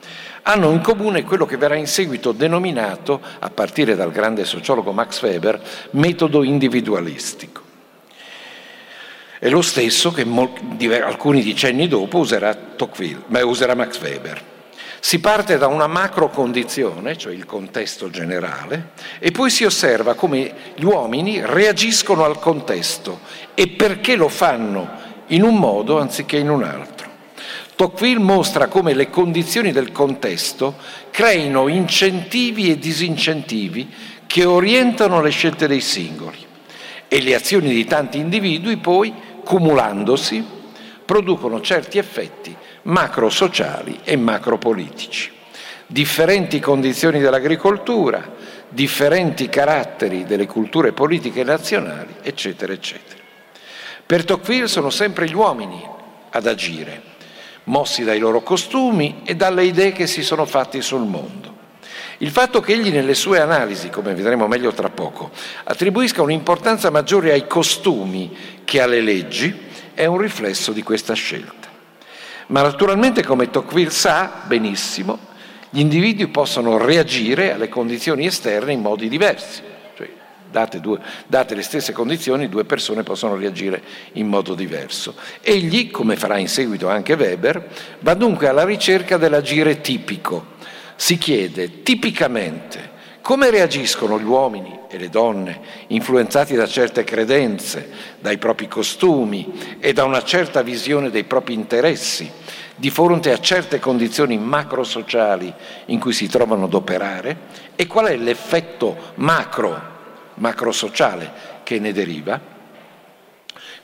Hanno 0.44 0.72
in 0.72 0.82
comune 0.82 1.24
quello 1.24 1.46
che 1.46 1.58
verrà 1.58 1.76
in 1.76 1.88
seguito 1.88 2.34
denominato, 2.34 3.22
a 3.40 3.50
partire 3.50 3.96
dal 3.96 4.12
grande 4.12 4.44
sociologo 4.44 4.92
Max 4.92 5.22
Weber, 5.22 5.62
metodo 5.92 6.44
individualistico. 6.44 7.62
È 9.40 9.50
lo 9.50 9.62
stesso 9.62 10.12
che 10.12 10.26
alcuni 11.02 11.44
decenni 11.44 11.88
dopo 11.88 12.18
userà 12.18 12.56
userà 13.42 13.76
Max 13.76 14.00
Weber. 14.02 14.42
Si 15.00 15.20
parte 15.20 15.58
da 15.58 15.68
una 15.68 15.88
macro 15.88 16.30
condizione, 16.30 17.18
cioè 17.18 17.34
il 17.34 17.46
contesto 17.46 18.10
generale, 18.10 18.92
e 19.20 19.32
poi 19.32 19.50
si 19.50 19.66
osserva 19.66 20.14
come 20.14 20.54
gli 20.76 20.86
uomini 20.86 21.42
reagiscono 21.44 22.24
al 22.24 22.40
contesto 22.40 23.20
e 23.54 23.68
perché 23.68 24.16
lo 24.16 24.30
fanno 24.30 24.90
in 25.28 25.44
un 25.44 25.56
modo 25.58 26.00
anziché 26.00 26.38
in 26.38 26.50
un 26.50 26.64
altro. 26.64 27.13
Tocqueville 27.76 28.20
mostra 28.20 28.68
come 28.68 28.94
le 28.94 29.10
condizioni 29.10 29.72
del 29.72 29.92
contesto 29.92 30.76
creino 31.10 31.68
incentivi 31.68 32.70
e 32.70 32.78
disincentivi 32.78 33.92
che 34.28 34.46
orientano 34.46 35.22
le 35.22 35.32
scelte 35.32 35.68
dei 35.68 35.82
singoli 35.82 36.38
e 37.08 37.22
le 37.22 37.36
azioni 37.36 37.70
di 37.70 37.86
tanti 37.86 38.18
individui 38.18 38.78
poi, 38.78 39.14
cumulandosi, 39.44 40.44
producono 41.06 41.62
certi 41.62 41.98
effetti 41.98 42.56
macro-sociali 42.84 44.00
e 44.04 44.16
macro-politici. 44.16 45.32
Differenti 45.86 46.60
condizioni 46.60 47.20
dell'agricoltura, 47.20 48.34
differenti 48.70 49.50
caratteri 49.50 50.26
delle 50.26 50.48
culture 50.48 50.92
politiche 50.92 51.44
nazionali, 51.44 52.16
eccetera, 52.22 52.74
eccetera. 52.74 53.22
Per 54.06 54.26
Tocqueville 54.26 54.68
sono 54.68 54.90
sempre 54.90 55.28
gli 55.28 55.36
uomini 55.36 55.82
ad 56.32 56.48
agire, 56.48 57.13
mossi 57.66 58.04
dai 58.04 58.20
loro 58.20 58.42
costumi 58.42 59.22
e 59.24 59.36
dalle 59.36 59.66
idee 59.66 59.92
che 59.92 60.08
si 60.08 60.24
sono 60.24 60.46
fatti 60.46 60.82
sul 60.82 61.06
mondo. 61.06 61.52
Il 62.20 62.30
fatto 62.30 62.62
che 62.62 62.74
egli 62.74 62.92
nelle 62.92 63.16
sue 63.16 63.40
analisi, 63.40 63.90
come 63.90 64.14
vedremo 64.14 64.48
meglio 64.48 64.72
tra 64.72 64.90
poco, 64.90 65.32
attribuisca 65.64 66.22
un'importanza 66.22 66.90
maggiore 66.90 67.32
ai 67.32 67.48
costumi 67.48 68.36
che 68.64 68.82
alle 68.82 69.02
leggi 69.02 69.54
è 69.94 70.06
un 70.06 70.18
riflesso 70.20 70.72
di 70.72 70.84
questa 70.84 71.14
scelta. 71.14 71.70
Ma 72.48 72.62
naturalmente, 72.62 73.24
come 73.24 73.50
Tocqueville 73.50 73.90
sa 73.90 74.44
benissimo, 74.46 75.32
gli 75.70 75.80
individui 75.80 76.28
possono 76.28 76.78
reagire 76.78 77.54
alle 77.54 77.68
condizioni 77.68 78.26
esterne 78.26 78.74
in 78.74 78.82
modi 78.82 79.10
diversi. 79.10 79.73
Date, 80.54 80.80
due, 80.80 81.00
date, 81.26 81.56
le 81.56 81.64
stesse 81.64 81.94
condizioni, 81.94 82.48
due 82.48 82.64
persone 82.64 83.02
possono 83.02 83.36
reagire 83.36 83.82
in 84.14 84.28
modo 84.28 84.54
diverso. 84.54 85.16
Egli, 85.42 85.90
come 85.90 86.16
farà 86.16 86.38
in 86.38 86.48
seguito 86.48 86.90
anche 86.90 87.14
Weber, 87.14 87.70
va 88.02 88.14
dunque 88.14 88.48
alla 88.48 88.64
ricerca 88.64 89.18
dell'agire 89.18 89.82
tipico. 89.82 90.52
Si 90.96 91.18
chiede 91.18 91.82
tipicamente 91.82 92.92
come 93.22 93.50
reagiscono 93.50 94.20
gli 94.20 94.26
uomini 94.26 94.82
e 94.88 95.00
le 95.00 95.10
donne, 95.10 95.60
influenzati 95.88 96.54
da 96.54 96.68
certe 96.68 97.04
credenze, 97.04 97.90
dai 98.20 98.38
propri 98.38 98.68
costumi 98.68 99.78
e 99.80 99.92
da 99.92 100.04
una 100.04 100.24
certa 100.24 100.62
visione 100.62 101.10
dei 101.10 101.24
propri 101.24 101.56
interessi, 101.56 102.30
di 102.76 102.92
fronte 102.92 103.32
a 103.32 103.40
certe 103.40 103.80
condizioni 103.80 104.38
macrosociali 104.38 105.52
in 105.86 106.00
cui 106.00 106.14
si 106.14 106.28
trovano 106.28 106.66
ad 106.66 106.74
operare 106.76 107.38
e 107.76 107.88
qual 107.88 108.06
è 108.06 108.18
l'effetto 108.18 109.14
macro, 109.16 109.93
macrosociale 110.36 111.32
che 111.64 111.80
ne 111.80 111.92
deriva? 111.92 112.40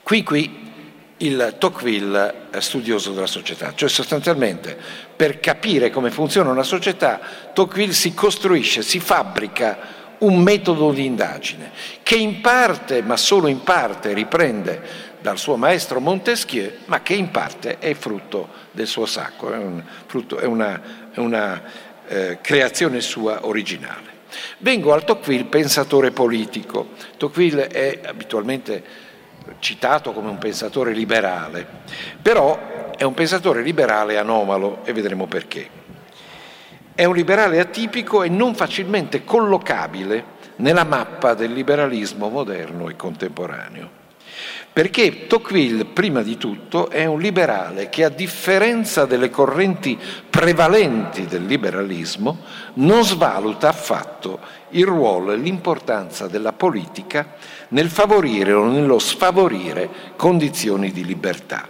Qui, 0.02 0.22
qui 0.22 0.68
il 1.18 1.56
Tocqueville 1.58 2.48
studioso 2.58 3.12
della 3.12 3.26
società, 3.26 3.74
cioè 3.74 3.88
sostanzialmente 3.88 4.76
per 5.14 5.38
capire 5.40 5.90
come 5.90 6.10
funziona 6.10 6.50
una 6.50 6.62
società, 6.62 7.20
Tocqueville 7.52 7.92
si 7.92 8.14
costruisce, 8.14 8.82
si 8.82 9.00
fabbrica 9.00 9.98
un 10.18 10.42
metodo 10.42 10.92
di 10.92 11.04
indagine 11.04 11.70
che 12.02 12.16
in 12.16 12.40
parte, 12.40 13.02
ma 13.02 13.16
solo 13.16 13.48
in 13.48 13.62
parte, 13.62 14.12
riprende 14.12 15.08
dal 15.20 15.38
suo 15.38 15.56
maestro 15.56 16.00
Montesquieu, 16.00 16.72
ma 16.86 17.02
che 17.02 17.14
in 17.14 17.30
parte 17.30 17.78
è 17.78 17.94
frutto 17.94 18.48
del 18.72 18.86
suo 18.86 19.06
sacco, 19.06 19.52
è, 19.52 19.56
un 19.56 19.82
frutto, 20.06 20.38
è 20.38 20.46
una, 20.46 21.10
è 21.12 21.18
una 21.18 21.62
eh, 22.08 22.38
creazione 22.40 23.00
sua 23.00 23.46
originale. 23.46 24.19
Vengo 24.58 24.92
al 24.92 25.04
Tocqueville 25.04 25.44
pensatore 25.44 26.10
politico. 26.10 26.88
Tocqueville 27.16 27.68
è 27.68 28.00
abitualmente 28.04 29.08
citato 29.58 30.12
come 30.12 30.30
un 30.30 30.38
pensatore 30.38 30.92
liberale, 30.92 31.66
però 32.20 32.90
è 32.96 33.02
un 33.04 33.14
pensatore 33.14 33.62
liberale 33.62 34.18
anomalo 34.18 34.80
e 34.84 34.92
vedremo 34.92 35.26
perché. 35.26 35.68
È 36.94 37.04
un 37.04 37.14
liberale 37.14 37.60
atipico 37.60 38.22
e 38.22 38.28
non 38.28 38.54
facilmente 38.54 39.24
collocabile 39.24 40.38
nella 40.56 40.84
mappa 40.84 41.34
del 41.34 41.52
liberalismo 41.52 42.28
moderno 42.28 42.88
e 42.88 42.96
contemporaneo. 42.96 43.99
Perché 44.72 45.26
Tocqueville, 45.26 45.84
prima 45.84 46.22
di 46.22 46.36
tutto, 46.36 46.90
è 46.90 47.04
un 47.04 47.20
liberale 47.20 47.88
che, 47.88 48.04
a 48.04 48.08
differenza 48.08 49.04
delle 49.04 49.28
correnti 49.28 49.98
prevalenti 50.30 51.26
del 51.26 51.44
liberalismo, 51.44 52.38
non 52.74 53.04
svaluta 53.04 53.68
affatto 53.68 54.38
il 54.70 54.86
ruolo 54.86 55.32
e 55.32 55.36
l'importanza 55.36 56.28
della 56.28 56.52
politica 56.52 57.34
nel 57.68 57.90
favorire 57.90 58.52
o 58.52 58.66
nello 58.66 58.98
sfavorire 59.00 59.88
condizioni 60.16 60.92
di 60.92 61.04
libertà. 61.04 61.66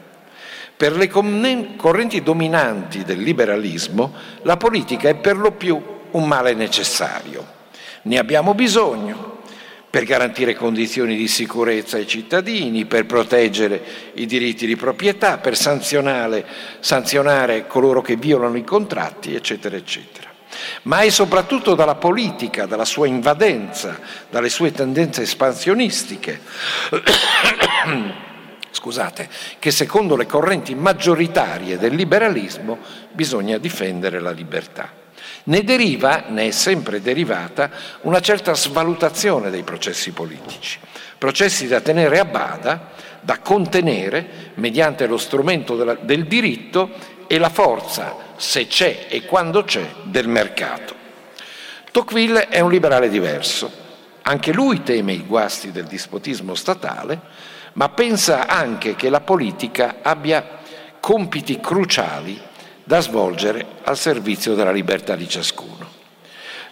Per 0.76 0.96
le 0.96 1.08
correnti 1.08 2.22
dominanti 2.22 3.02
del 3.02 3.20
liberalismo 3.20 4.12
la 4.42 4.56
politica 4.56 5.08
è 5.08 5.14
per 5.14 5.36
lo 5.36 5.52
più 5.52 5.82
un 6.10 6.26
male 6.26 6.54
necessario. 6.54 7.58
Ne 8.02 8.18
abbiamo 8.18 8.54
bisogno 8.54 9.29
per 9.90 10.04
garantire 10.04 10.54
condizioni 10.54 11.16
di 11.16 11.26
sicurezza 11.26 11.96
ai 11.96 12.06
cittadini, 12.06 12.86
per 12.86 13.06
proteggere 13.06 13.82
i 14.14 14.24
diritti 14.24 14.64
di 14.64 14.76
proprietà, 14.76 15.38
per 15.38 15.56
sanzionare, 15.56 16.46
sanzionare 16.78 17.66
coloro 17.66 18.00
che 18.00 18.14
violano 18.14 18.56
i 18.56 18.64
contratti, 18.64 19.34
eccetera, 19.34 19.76
eccetera 19.76 20.28
ma 20.82 21.00
è 21.00 21.10
soprattutto 21.10 21.74
dalla 21.74 21.94
politica, 21.94 22.66
dalla 22.66 22.84
sua 22.84 23.06
invadenza, 23.06 23.98
dalle 24.28 24.48
sue 24.48 24.72
tendenze 24.72 25.22
espansionistiche, 25.22 26.40
scusate, 28.70 29.28
che 29.58 29.70
secondo 29.70 30.16
le 30.16 30.26
correnti 30.26 30.74
maggioritarie 30.74 31.78
del 31.78 31.94
liberalismo 31.94 32.78
bisogna 33.12 33.58
difendere 33.58 34.20
la 34.20 34.32
libertà. 34.32 34.99
Ne 35.44 35.64
deriva, 35.64 36.24
ne 36.28 36.48
è 36.48 36.50
sempre 36.50 37.00
derivata, 37.00 37.70
una 38.02 38.20
certa 38.20 38.54
svalutazione 38.54 39.50
dei 39.50 39.62
processi 39.62 40.12
politici, 40.12 40.78
processi 41.16 41.66
da 41.66 41.80
tenere 41.80 42.18
a 42.18 42.24
bada, 42.24 42.90
da 43.20 43.38
contenere 43.38 44.52
mediante 44.54 45.06
lo 45.06 45.16
strumento 45.16 45.76
del 45.76 46.26
diritto 46.26 46.90
e 47.26 47.38
la 47.38 47.48
forza 47.48 48.16
se 48.36 48.66
c'è 48.66 49.06
e 49.08 49.24
quando 49.24 49.64
c'è, 49.64 49.86
del 50.04 50.28
mercato. 50.28 50.94
Tocqueville 51.90 52.48
è 52.48 52.60
un 52.60 52.70
liberale 52.70 53.08
diverso. 53.08 53.88
Anche 54.22 54.52
lui 54.52 54.82
teme 54.82 55.12
i 55.12 55.24
guasti 55.26 55.72
del 55.72 55.86
dispotismo 55.86 56.54
statale, 56.54 57.20
ma 57.74 57.88
pensa 57.88 58.46
anche 58.46 58.94
che 58.94 59.10
la 59.10 59.20
politica 59.20 59.96
abbia 60.02 60.58
compiti 61.00 61.58
cruciali 61.60 62.40
da 62.84 63.00
svolgere 63.00 63.66
al 63.82 63.96
servizio 63.96 64.54
della 64.54 64.72
libertà 64.72 65.16
di 65.16 65.28
ciascuno. 65.28 65.98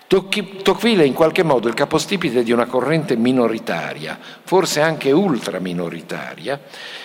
Tocqueville 0.09 1.03
è 1.03 1.07
in 1.07 1.13
qualche 1.13 1.43
modo 1.43 1.69
il 1.69 1.75
capostipite 1.75 2.43
di 2.43 2.51
una 2.51 2.65
corrente 2.65 3.15
minoritaria, 3.15 4.19
forse 4.43 4.81
anche 4.81 5.13
ultraminoritaria, 5.13 6.59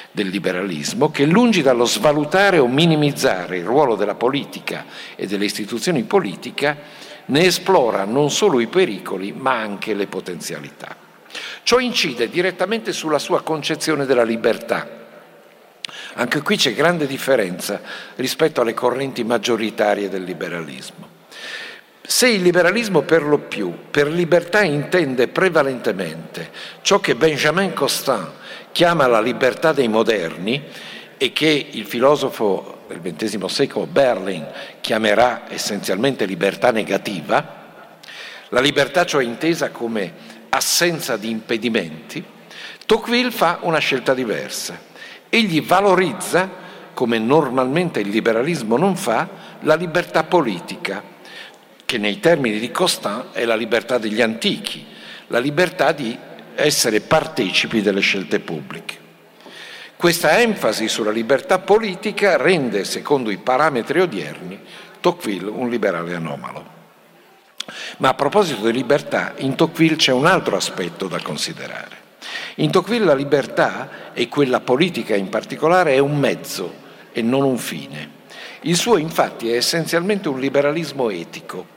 del 0.09 0.29
liberalismo, 0.29 1.11
che 1.11 1.25
lungi 1.25 1.61
dallo 1.61 1.85
svalutare 1.85 2.59
o 2.59 2.67
minimizzare 2.67 3.57
il 3.57 3.65
ruolo 3.65 3.95
della 3.95 4.15
politica 4.15 4.85
e 5.15 5.27
delle 5.27 5.45
istituzioni 5.45 6.03
politiche, 6.03 6.77
ne 7.25 7.45
esplora 7.45 8.05
non 8.05 8.29
solo 8.29 8.59
i 8.59 8.67
pericoli 8.67 9.33
ma 9.33 9.59
anche 9.59 9.93
le 9.93 10.07
potenzialità. 10.07 10.95
Ciò 11.63 11.79
incide 11.79 12.29
direttamente 12.29 12.93
sulla 12.93 13.19
sua 13.19 13.41
concezione 13.41 14.05
della 14.05 14.23
libertà. 14.23 15.01
Anche 16.15 16.41
qui 16.41 16.57
c'è 16.57 16.73
grande 16.73 17.07
differenza 17.07 17.81
rispetto 18.15 18.61
alle 18.61 18.73
correnti 18.73 19.23
maggioritarie 19.23 20.09
del 20.09 20.23
liberalismo. 20.23 21.11
Se 22.05 22.27
il 22.27 22.41
liberalismo 22.41 23.01
per 23.01 23.23
lo 23.23 23.39
più 23.39 23.73
per 23.89 24.07
libertà 24.07 24.61
intende 24.61 25.29
prevalentemente 25.29 26.51
ciò 26.81 26.99
che 26.99 27.15
Benjamin 27.15 27.73
Constant 27.73 28.31
chiama 28.73 29.07
la 29.07 29.21
libertà 29.21 29.71
dei 29.71 29.87
moderni 29.87 30.61
e 31.17 31.31
che 31.31 31.67
il 31.71 31.85
filosofo 31.85 32.83
del 32.87 32.99
XX 32.99 33.45
secolo 33.45 33.85
Berlin 33.85 34.45
chiamerà 34.81 35.43
essenzialmente 35.47 36.25
libertà 36.25 36.71
negativa, 36.71 37.61
la 38.49 38.59
libertà 38.59 39.05
cioè 39.05 39.23
intesa 39.23 39.69
come 39.69 40.13
assenza 40.49 41.15
di 41.15 41.29
impedimenti, 41.29 42.23
Tocqueville 42.85 43.31
fa 43.31 43.59
una 43.61 43.79
scelta 43.79 44.13
diversa. 44.13 44.91
Egli 45.35 45.63
valorizza, 45.63 46.47
come 46.93 47.17
normalmente 47.17 47.99
il 47.99 48.09
liberalismo 48.09 48.77
non 48.77 48.95
fa, 48.95 49.27
la 49.61 49.73
libertà 49.73 50.25
politica 50.25 51.01
che 51.83 51.97
nei 51.97 52.19
termini 52.19 52.59
di 52.59 52.69
Constant 52.69 53.33
è 53.33 53.43
la 53.43 53.55
libertà 53.55 53.97
degli 53.97 54.21
antichi, 54.21 54.85
la 55.29 55.39
libertà 55.39 55.91
di 55.91 56.15
essere 56.53 56.99
partecipi 57.01 57.81
delle 57.81 58.01
scelte 58.01 58.41
pubbliche. 58.41 58.95
Questa 59.95 60.39
enfasi 60.39 60.87
sulla 60.87 61.09
libertà 61.09 61.57
politica 61.57 62.37
rende, 62.37 62.83
secondo 62.83 63.31
i 63.31 63.37
parametri 63.37 64.01
odierni, 64.01 64.59
Tocqueville 64.99 65.49
un 65.49 65.67
liberale 65.67 66.13
anomalo. 66.13 66.63
Ma 67.97 68.09
a 68.09 68.13
proposito 68.13 68.67
di 68.67 68.71
libertà, 68.71 69.33
in 69.37 69.55
Tocqueville 69.55 69.95
c'è 69.95 70.11
un 70.11 70.27
altro 70.27 70.55
aspetto 70.55 71.07
da 71.07 71.19
considerare. 71.23 72.02
In 72.55 72.71
Tocqueville 72.71 73.05
la 73.05 73.15
libertà, 73.15 74.11
e 74.13 74.27
quella 74.27 74.59
politica 74.59 75.15
in 75.15 75.29
particolare, 75.29 75.93
è 75.93 75.99
un 75.99 76.17
mezzo 76.17 76.73
e 77.11 77.21
non 77.21 77.43
un 77.43 77.57
fine. 77.57 78.21
Il 78.61 78.75
suo 78.75 78.97
infatti 78.97 79.51
è 79.51 79.55
essenzialmente 79.55 80.29
un 80.29 80.39
liberalismo 80.39 81.09
etico, 81.09 81.73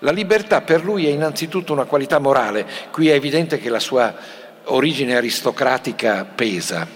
la 0.00 0.10
libertà 0.12 0.60
per 0.60 0.84
lui 0.84 1.06
è 1.06 1.10
innanzitutto 1.10 1.72
una 1.72 1.84
qualità 1.84 2.18
morale, 2.18 2.66
qui 2.90 3.08
è 3.08 3.14
evidente 3.14 3.58
che 3.58 3.70
la 3.70 3.80
sua 3.80 4.14
origine 4.64 5.16
aristocratica 5.16 6.24
pesa. 6.24 6.86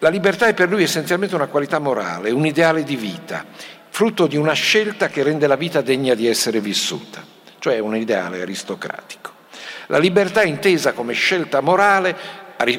La 0.00 0.08
libertà 0.08 0.46
è 0.46 0.54
per 0.54 0.68
lui 0.68 0.82
essenzialmente 0.82 1.36
una 1.36 1.46
qualità 1.46 1.78
morale, 1.78 2.32
un 2.32 2.44
ideale 2.44 2.82
di 2.82 2.96
vita, 2.96 3.44
frutto 3.88 4.26
di 4.26 4.36
una 4.36 4.52
scelta 4.52 5.06
che 5.06 5.22
rende 5.22 5.46
la 5.46 5.54
vita 5.54 5.80
degna 5.80 6.14
di 6.14 6.26
essere 6.26 6.60
vissuta, 6.60 7.24
cioè 7.60 7.78
un 7.78 7.94
ideale 7.96 8.42
aristocratico. 8.42 9.35
La 9.86 9.98
libertà 9.98 10.42
intesa 10.42 10.92
come 10.92 11.12
scelta 11.12 11.60
morale, 11.60 12.16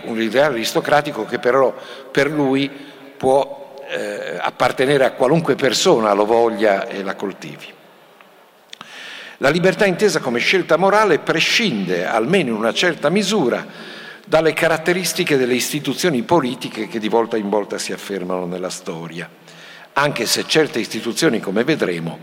un 0.03 0.19
ideale 0.21 0.55
aristocratico 0.55 1.25
che 1.25 1.39
però 1.39 1.73
per 2.11 2.29
lui 2.29 2.69
può 3.15 3.75
eh, 3.87 4.37
appartenere 4.39 5.05
a 5.05 5.11
qualunque 5.11 5.55
persona 5.55 6.11
lo 6.13 6.25
voglia 6.25 6.87
e 6.87 7.03
la 7.03 7.15
coltivi. 7.15 7.73
La 9.37 9.49
libertà 9.49 9.85
intesa 9.85 10.19
come 10.19 10.39
scelta 10.39 10.77
morale 10.77 11.19
prescinde, 11.19 12.05
almeno 12.05 12.49
in 12.49 12.55
una 12.55 12.73
certa 12.73 13.09
misura, 13.09 13.65
dalle 14.25 14.51
caratteristiche 14.53 15.37
delle 15.37 15.53
istituzioni 15.53 16.23
politiche 16.23 16.87
che 16.87 16.99
di 16.99 17.07
volta 17.07 17.37
in 17.37 17.47
volta 17.47 17.77
si 17.77 17.93
affermano 17.93 18.45
nella 18.45 18.69
storia, 18.69 19.29
anche 19.93 20.25
se 20.25 20.43
certe 20.47 20.79
istituzioni, 20.79 21.39
come 21.39 21.63
vedremo, 21.63 22.19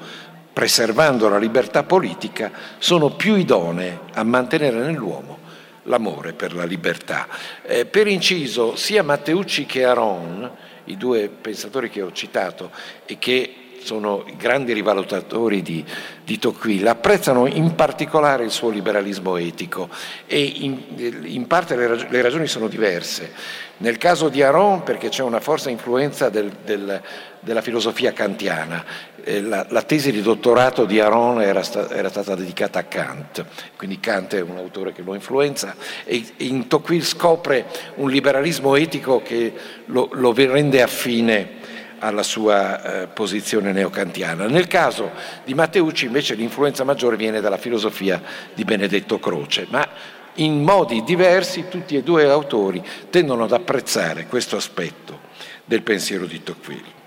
preservando 0.54 1.28
la 1.28 1.36
libertà 1.36 1.82
politica, 1.82 2.50
sono 2.78 3.10
più 3.10 3.34
idonee 3.34 3.98
a 4.14 4.22
mantenere 4.22 4.78
nell'uomo 4.78 5.40
l'amore 5.82 6.32
per 6.32 6.54
la 6.54 6.64
libertà. 6.64 7.26
Eh, 7.62 7.84
per 7.84 8.06
inciso, 8.06 8.76
sia 8.76 9.02
Matteucci 9.02 9.66
che 9.66 9.84
Aron, 9.84 10.50
i 10.84 10.96
due 10.96 11.28
pensatori 11.28 11.90
che 11.90 12.02
ho 12.02 12.12
citato 12.12 12.70
e 13.04 13.18
che 13.18 13.63
sono 13.84 14.24
grandi 14.38 14.72
rivalutatori 14.72 15.60
di, 15.60 15.84
di 16.24 16.38
Tocqueville, 16.38 16.88
apprezzano 16.88 17.46
in 17.46 17.74
particolare 17.74 18.44
il 18.44 18.50
suo 18.50 18.70
liberalismo 18.70 19.36
etico 19.36 19.90
e 20.26 20.40
in, 20.40 20.82
in 21.24 21.46
parte 21.46 21.76
le, 21.76 21.86
rag- 21.86 22.10
le, 22.10 22.22
ragioni 22.22 22.46
sono 22.46 22.68
diverse. 22.68 23.32
Nel 23.76 23.98
caso 23.98 24.28
di 24.28 24.40
Aron 24.40 24.84
perché 24.84 25.10
c'è 25.10 25.22
una 25.22 25.40
forte 25.40 25.68
influenza 25.68 26.30
del, 26.30 26.50
del, 26.64 27.02
della 27.40 27.60
filosofia 27.60 28.12
kantiana, 28.12 28.82
eh, 29.22 29.42
la, 29.42 29.66
la, 29.68 29.82
tesi 29.82 30.12
di 30.12 30.22
dottorato 30.22 30.86
di 30.86 31.00
Aron 31.00 31.42
era, 31.42 31.62
sta, 31.62 31.90
era, 31.90 32.08
stata 32.08 32.34
dedicata 32.34 32.78
a 32.78 32.84
Kant, 32.84 33.44
quindi 33.76 34.00
Kant 34.00 34.34
è 34.34 34.40
un 34.40 34.56
autore 34.56 34.92
che 34.92 35.02
lo 35.02 35.14
influenza 35.14 35.74
e 36.04 36.24
in 36.38 36.68
Tocqueville 36.68 37.04
scopre 37.04 37.66
un 37.96 38.08
liberalismo 38.08 38.76
etico 38.76 39.20
che 39.22 39.52
lo, 39.86 40.08
lo 40.12 40.32
rende 40.32 40.80
affine 40.80 41.63
alla 42.04 42.22
sua 42.22 42.82
eh, 43.02 43.06
posizione 43.06 43.72
neocantiana. 43.72 44.46
Nel 44.46 44.66
caso 44.66 45.10
di 45.44 45.54
Matteucci 45.54 46.04
invece 46.04 46.34
l'influenza 46.34 46.84
maggiore 46.84 47.16
viene 47.16 47.40
dalla 47.40 47.56
filosofia 47.56 48.20
di 48.52 48.62
Benedetto 48.64 49.18
Croce, 49.18 49.66
ma 49.70 49.88
in 50.34 50.62
modi 50.62 51.02
diversi 51.02 51.66
tutti 51.68 51.96
e 51.96 52.02
due 52.02 52.28
autori 52.28 52.84
tendono 53.08 53.44
ad 53.44 53.52
apprezzare 53.52 54.26
questo 54.26 54.56
aspetto 54.56 55.20
del 55.64 55.82
pensiero 55.82 56.26
di 56.26 56.42
Tocqueville. 56.42 57.02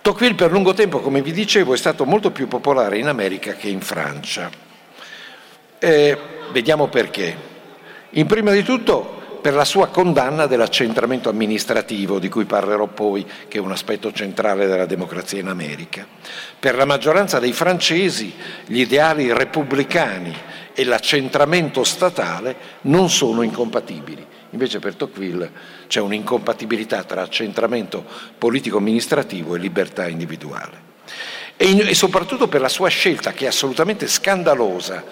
Tocqueville 0.00 0.36
per 0.36 0.52
lungo 0.52 0.72
tempo, 0.72 1.00
come 1.00 1.20
vi 1.20 1.32
dicevo, 1.32 1.74
è 1.74 1.76
stato 1.76 2.04
molto 2.04 2.30
più 2.30 2.46
popolare 2.46 2.98
in 2.98 3.08
America 3.08 3.54
che 3.54 3.68
in 3.68 3.80
Francia. 3.80 4.48
Eh, 5.80 6.18
vediamo 6.52 6.86
perché. 6.86 7.54
In 8.10 8.26
prima 8.26 8.52
di 8.52 8.62
tutto 8.62 9.25
per 9.46 9.54
la 9.54 9.64
sua 9.64 9.86
condanna 9.86 10.46
dell'accentramento 10.46 11.28
amministrativo, 11.28 12.18
di 12.18 12.28
cui 12.28 12.46
parlerò 12.46 12.88
poi, 12.88 13.24
che 13.46 13.58
è 13.58 13.60
un 13.60 13.70
aspetto 13.70 14.10
centrale 14.12 14.66
della 14.66 14.86
democrazia 14.86 15.38
in 15.38 15.46
America. 15.46 16.04
Per 16.58 16.74
la 16.74 16.84
maggioranza 16.84 17.38
dei 17.38 17.52
francesi 17.52 18.34
gli 18.66 18.80
ideali 18.80 19.32
repubblicani 19.32 20.34
e 20.74 20.82
l'accentramento 20.82 21.84
statale 21.84 22.56
non 22.82 23.08
sono 23.08 23.42
incompatibili. 23.42 24.26
Invece 24.50 24.80
per 24.80 24.96
Tocqueville 24.96 25.48
c'è 25.86 26.00
un'incompatibilità 26.00 27.04
tra 27.04 27.22
accentramento 27.22 28.04
politico-amministrativo 28.36 29.54
e 29.54 29.60
libertà 29.60 30.08
individuale. 30.08 30.94
E, 31.56 31.70
in, 31.70 31.86
e 31.86 31.94
soprattutto 31.94 32.48
per 32.48 32.60
la 32.60 32.68
sua 32.68 32.88
scelta, 32.88 33.30
che 33.30 33.44
è 33.44 33.48
assolutamente 33.48 34.08
scandalosa, 34.08 35.04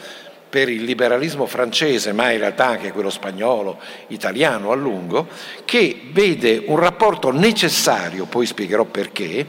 per 0.55 0.69
il 0.69 0.85
liberalismo 0.85 1.47
francese, 1.47 2.13
ma 2.13 2.31
in 2.31 2.39
realtà 2.39 2.67
anche 2.67 2.93
quello 2.93 3.11
spagnolo, 3.11 3.81
italiano 4.07 4.71
a 4.71 4.77
lungo, 4.77 5.27
che 5.65 6.03
vede 6.13 6.63
un 6.67 6.79
rapporto 6.79 7.33
necessario, 7.33 8.27
poi 8.27 8.47
spiegherò 8.47 8.85
perché, 8.85 9.45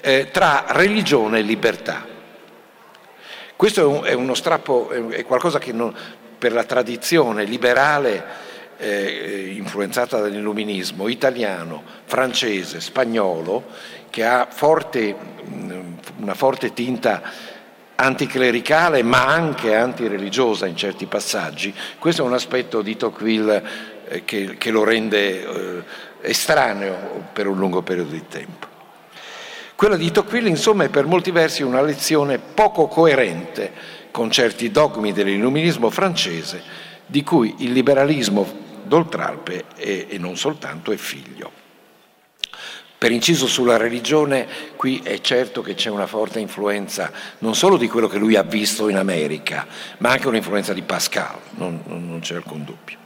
eh, 0.00 0.30
tra 0.32 0.64
religione 0.70 1.38
e 1.38 1.42
libertà. 1.42 2.04
Questo 3.54 4.02
è 4.02 4.14
uno 4.14 4.34
strappo, 4.34 4.90
è 5.10 5.24
qualcosa 5.24 5.60
che 5.60 5.70
non, 5.70 5.94
per 6.36 6.52
la 6.52 6.64
tradizione 6.64 7.44
liberale 7.44 8.24
eh, 8.78 9.52
influenzata 9.54 10.18
dall'illuminismo 10.18 11.06
italiano, 11.06 11.84
francese, 12.06 12.80
spagnolo, 12.80 13.62
che 14.10 14.24
ha 14.24 14.48
forte, 14.50 15.14
una 16.16 16.34
forte 16.34 16.72
tinta 16.72 17.50
anticlericale 18.02 19.02
ma 19.04 19.26
anche 19.26 19.76
antireligiosa 19.76 20.66
in 20.66 20.76
certi 20.76 21.06
passaggi, 21.06 21.72
questo 21.98 22.22
è 22.22 22.26
un 22.26 22.32
aspetto 22.32 22.82
di 22.82 22.96
Tocqueville 22.96 23.62
eh, 24.08 24.24
che, 24.24 24.56
che, 24.58 24.70
lo 24.70 24.82
rende 24.82 25.42
eh, 25.42 25.82
estraneo 26.20 27.28
per 27.32 27.46
un 27.46 27.56
lungo 27.58 27.82
periodo 27.82 28.10
di 28.10 28.24
tempo. 28.28 28.66
Quella 29.76 29.96
di 29.96 30.10
Tocqueville 30.10 30.48
insomma 30.48 30.84
è 30.84 30.88
per 30.88 31.06
molti 31.06 31.30
versi 31.30 31.62
una 31.62 31.80
lezione 31.80 32.38
poco 32.38 32.88
coerente 32.88 33.72
con 34.10 34.30
certi 34.30 34.70
dogmi 34.70 35.12
dell'illuminismo 35.12 35.88
francese 35.88 36.62
di 37.06 37.22
cui 37.22 37.54
il 37.58 37.72
liberalismo 37.72 38.46
d'Oltralpe 38.82 39.64
è, 39.76 40.06
e 40.08 40.18
non 40.18 40.36
soltanto 40.36 40.90
è 40.90 40.96
figlio. 40.96 41.61
Per 43.02 43.10
inciso 43.10 43.48
sulla 43.48 43.78
religione, 43.78 44.46
qui 44.76 45.00
è 45.02 45.20
certo 45.20 45.60
che 45.60 45.74
c'è 45.74 45.90
una 45.90 46.06
forte 46.06 46.38
influenza 46.38 47.10
non 47.38 47.56
solo 47.56 47.76
di 47.76 47.88
quello 47.88 48.06
che 48.06 48.16
lui 48.16 48.36
ha 48.36 48.44
visto 48.44 48.88
in 48.88 48.96
America, 48.96 49.66
ma 49.98 50.10
anche 50.10 50.28
un'influenza 50.28 50.72
di 50.72 50.82
Pascal, 50.82 51.36
non, 51.56 51.82
non 51.86 52.20
c'è 52.22 52.36
alcun 52.36 52.62
dubbio. 52.62 52.98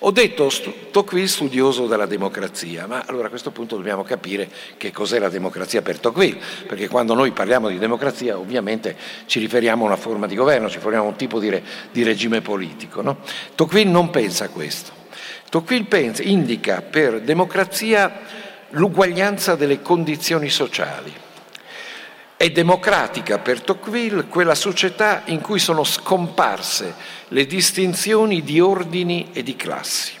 Ho 0.00 0.10
detto 0.10 0.52
Tocqueville 0.90 1.26
studioso 1.26 1.86
della 1.86 2.04
democrazia, 2.04 2.86
ma 2.86 3.04
allora 3.06 3.28
a 3.28 3.30
questo 3.30 3.50
punto 3.50 3.76
dobbiamo 3.76 4.02
capire 4.02 4.46
che 4.76 4.92
cos'è 4.92 5.18
la 5.18 5.30
democrazia 5.30 5.80
per 5.80 6.00
Tocqueville, 6.00 6.38
perché 6.66 6.86
quando 6.88 7.14
noi 7.14 7.30
parliamo 7.30 7.70
di 7.70 7.78
democrazia 7.78 8.36
ovviamente 8.36 8.94
ci 9.24 9.38
riferiamo 9.38 9.84
a 9.84 9.86
una 9.86 9.96
forma 9.96 10.26
di 10.26 10.34
governo, 10.34 10.68
ci 10.68 10.76
riferiamo 10.76 11.06
a 11.06 11.08
un 11.08 11.16
tipo 11.16 11.38
di, 11.38 11.48
re, 11.48 11.62
di 11.90 12.02
regime 12.02 12.42
politico. 12.42 13.00
No? 13.00 13.16
Tocqueville 13.54 13.90
non 13.90 14.10
pensa 14.10 14.44
a 14.44 14.48
questo. 14.50 14.92
Tocqueville 15.48 15.88
pensa, 15.88 16.22
indica 16.24 16.82
per 16.82 17.22
democrazia 17.22 18.48
l'uguaglianza 18.70 19.54
delle 19.54 19.82
condizioni 19.82 20.48
sociali. 20.48 21.12
È 22.36 22.50
democratica 22.50 23.38
per 23.38 23.60
Tocqueville 23.60 24.24
quella 24.24 24.54
società 24.54 25.22
in 25.26 25.40
cui 25.40 25.58
sono 25.58 25.84
scomparse 25.84 26.94
le 27.28 27.46
distinzioni 27.46 28.42
di 28.42 28.60
ordini 28.60 29.30
e 29.32 29.42
di 29.42 29.56
classi. 29.56 30.12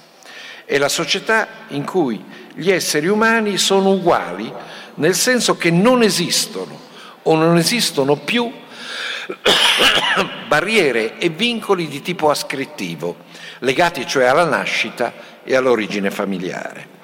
È 0.64 0.76
la 0.76 0.88
società 0.88 1.48
in 1.68 1.84
cui 1.84 2.22
gli 2.54 2.70
esseri 2.70 3.06
umani 3.06 3.56
sono 3.56 3.92
uguali, 3.92 4.52
nel 4.96 5.14
senso 5.14 5.56
che 5.56 5.70
non 5.70 6.02
esistono 6.02 6.78
o 7.22 7.36
non 7.36 7.56
esistono 7.56 8.16
più 8.16 8.52
barriere 10.46 11.18
e 11.18 11.28
vincoli 11.30 11.88
di 11.88 12.02
tipo 12.02 12.30
ascrittivo, 12.30 13.16
legati 13.60 14.06
cioè 14.06 14.24
alla 14.24 14.44
nascita 14.44 15.12
e 15.42 15.56
all'origine 15.56 16.10
familiare. 16.10 16.98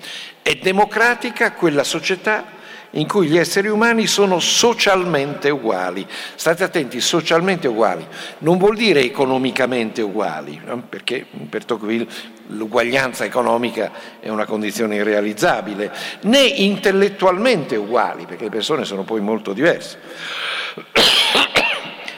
È 0.46 0.54
democratica 0.62 1.50
quella 1.54 1.82
società 1.82 2.44
in 2.90 3.08
cui 3.08 3.26
gli 3.26 3.36
esseri 3.36 3.66
umani 3.66 4.06
sono 4.06 4.38
socialmente 4.38 5.50
uguali. 5.50 6.06
State 6.36 6.62
attenti, 6.62 7.00
socialmente 7.00 7.66
uguali. 7.66 8.06
Non 8.38 8.56
vuol 8.56 8.76
dire 8.76 9.00
economicamente 9.00 10.02
uguali, 10.02 10.60
perché 10.88 11.26
per 11.50 11.64
Tocqueville 11.64 12.06
l'uguaglianza 12.50 13.24
economica 13.24 13.90
è 14.20 14.28
una 14.28 14.44
condizione 14.44 14.94
irrealizzabile, 14.94 15.92
né 16.20 16.42
intellettualmente 16.42 17.74
uguali, 17.74 18.24
perché 18.24 18.44
le 18.44 18.50
persone 18.50 18.84
sono 18.84 19.02
poi 19.02 19.20
molto 19.20 19.52
diverse. 19.52 19.98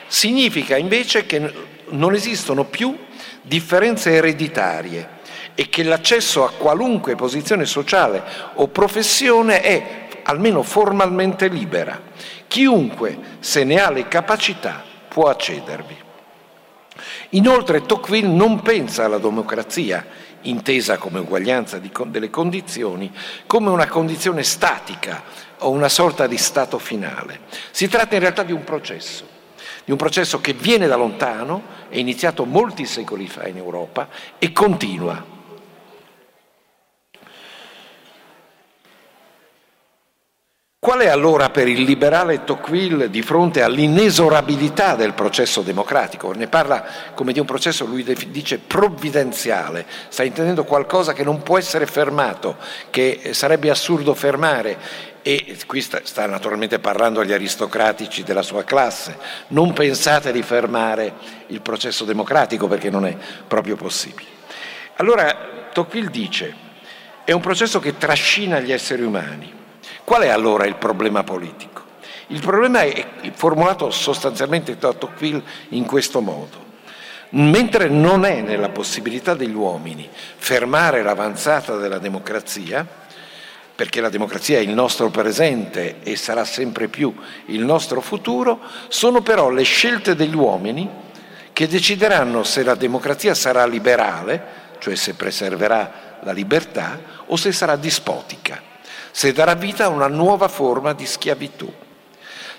Significa 0.06 0.76
invece 0.76 1.24
che 1.24 1.50
non 1.88 2.12
esistono 2.12 2.66
più 2.66 2.94
differenze 3.40 4.10
ereditarie 4.12 5.16
e 5.60 5.68
che 5.68 5.82
l'accesso 5.82 6.44
a 6.44 6.52
qualunque 6.52 7.16
posizione 7.16 7.64
sociale 7.64 8.22
o 8.54 8.68
professione 8.68 9.60
è 9.60 10.06
almeno 10.22 10.62
formalmente 10.62 11.48
libera. 11.48 12.00
Chiunque, 12.46 13.18
se 13.40 13.64
ne 13.64 13.80
ha 13.80 13.90
le 13.90 14.06
capacità, 14.06 14.84
può 15.08 15.28
accedervi. 15.28 15.96
Inoltre 17.30 17.82
Tocqueville 17.82 18.32
non 18.32 18.62
pensa 18.62 19.06
alla 19.06 19.18
democrazia, 19.18 20.06
intesa 20.42 20.96
come 20.96 21.18
uguaglianza 21.18 21.80
delle 22.06 22.30
condizioni, 22.30 23.12
come 23.48 23.70
una 23.70 23.88
condizione 23.88 24.44
statica 24.44 25.24
o 25.58 25.70
una 25.70 25.88
sorta 25.88 26.28
di 26.28 26.36
stato 26.36 26.78
finale. 26.78 27.40
Si 27.72 27.88
tratta 27.88 28.14
in 28.14 28.20
realtà 28.20 28.44
di 28.44 28.52
un 28.52 28.62
processo, 28.62 29.26
di 29.84 29.90
un 29.90 29.96
processo 29.98 30.40
che 30.40 30.52
viene 30.52 30.86
da 30.86 30.94
lontano, 30.94 31.62
è 31.88 31.98
iniziato 31.98 32.44
molti 32.44 32.86
secoli 32.86 33.26
fa 33.26 33.48
in 33.48 33.56
Europa 33.56 34.08
e 34.38 34.52
continua 34.52 35.34
Qual 40.80 41.00
è 41.00 41.08
allora 41.08 41.50
per 41.50 41.66
il 41.66 41.82
liberale 41.82 42.44
Tocqueville 42.44 43.10
di 43.10 43.20
fronte 43.20 43.62
all'inesorabilità 43.62 44.94
del 44.94 45.12
processo 45.12 45.62
democratico? 45.62 46.32
Ne 46.32 46.46
parla 46.46 46.86
come 47.14 47.32
di 47.32 47.40
un 47.40 47.46
processo, 47.46 47.84
lui 47.84 48.04
dice 48.28 48.58
provvidenziale, 48.58 49.84
sta 50.08 50.22
intendendo 50.22 50.62
qualcosa 50.62 51.14
che 51.14 51.24
non 51.24 51.42
può 51.42 51.58
essere 51.58 51.84
fermato, 51.84 52.56
che 52.90 53.32
sarebbe 53.32 53.70
assurdo 53.70 54.14
fermare 54.14 54.78
e 55.22 55.56
qui 55.66 55.80
sta, 55.80 55.98
sta, 56.04 56.26
naturalmente 56.26 56.78
parlando 56.78 57.18
agli 57.18 57.32
aristocratici 57.32 58.22
della 58.22 58.42
sua 58.42 58.62
classe, 58.62 59.18
non 59.48 59.72
pensate 59.72 60.30
di 60.30 60.42
fermare 60.42 61.12
il 61.48 61.60
processo 61.60 62.04
democratico 62.04 62.68
perché 62.68 62.88
non 62.88 63.04
è 63.04 63.16
proprio 63.48 63.74
possibile. 63.74 64.28
Allora 64.98 65.68
Tocqueville 65.72 66.10
dice, 66.12 66.54
è 67.24 67.32
un 67.32 67.40
processo 67.40 67.80
che 67.80 67.96
trascina 67.96 68.60
gli 68.60 68.70
esseri 68.70 69.02
umani, 69.02 69.57
Qual 70.08 70.22
è 70.22 70.28
allora 70.28 70.64
il 70.64 70.76
problema 70.76 71.22
politico? 71.22 71.82
Il 72.28 72.40
problema 72.40 72.80
è 72.80 73.30
formulato 73.34 73.90
sostanzialmente 73.90 74.78
da 74.78 74.94
Tocqueville 74.94 75.42
in 75.72 75.84
questo 75.84 76.22
modo. 76.22 76.64
Mentre 77.32 77.90
non 77.90 78.24
è 78.24 78.40
nella 78.40 78.70
possibilità 78.70 79.34
degli 79.34 79.52
uomini 79.52 80.08
fermare 80.10 81.02
l'avanzata 81.02 81.76
della 81.76 81.98
democrazia, 81.98 82.86
perché 83.74 84.00
la 84.00 84.08
democrazia 84.08 84.56
è 84.56 84.62
il 84.62 84.70
nostro 84.70 85.10
presente 85.10 85.96
e 86.02 86.16
sarà 86.16 86.46
sempre 86.46 86.88
più 86.88 87.14
il 87.48 87.62
nostro 87.62 88.00
futuro, 88.00 88.60
sono 88.88 89.20
però 89.20 89.50
le 89.50 89.62
scelte 89.62 90.14
degli 90.14 90.34
uomini 90.34 90.88
che 91.52 91.68
decideranno 91.68 92.44
se 92.44 92.62
la 92.62 92.76
democrazia 92.76 93.34
sarà 93.34 93.66
liberale, 93.66 94.42
cioè 94.78 94.94
se 94.94 95.12
preserverà 95.12 96.16
la 96.22 96.32
libertà, 96.32 96.98
o 97.26 97.36
se 97.36 97.52
sarà 97.52 97.76
dispotica 97.76 98.67
se 99.10 99.32
darà 99.32 99.54
vita 99.54 99.84
a 99.84 99.88
una 99.88 100.08
nuova 100.08 100.48
forma 100.48 100.92
di 100.92 101.06
schiavitù. 101.06 101.72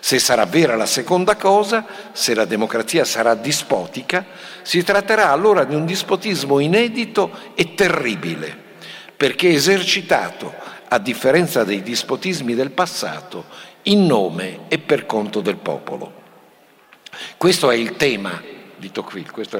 Se 0.02 0.18
sarà 0.18 0.46
vera 0.46 0.76
la 0.76 0.86
seconda 0.86 1.36
cosa, 1.36 1.86
se 2.14 2.34
la 2.34 2.46
democrazia 2.46 3.04
sarà 3.04 3.36
dispotica, 3.36 4.26
si 4.62 4.84
tratterà 4.84 5.30
allora 5.30 5.66
di 5.66 5.76
un 5.76 5.86
dispotismo 5.86 6.60
inedito 6.60 7.32
e 7.54 7.74
terribile, 7.74 8.56
perché 9.16 9.50
esercitato, 9.50 10.54
a 10.92 10.98
differenza 10.98 11.64
dei 11.64 11.84
dispotismi 11.84 12.56
del 12.56 12.72
passato, 12.72 13.46
in 13.84 14.06
nome 14.06 14.62
e 14.70 14.80
per 14.80 15.06
conto 15.06 15.42
del 15.42 15.58
popolo. 15.58 16.14
Questo 17.38 17.70
è 17.70 17.76
il 17.76 17.96
tema 17.96 18.42
di 18.76 18.92
Tocqueville, 18.92 19.32
questo 19.32 19.58
è 19.58 19.60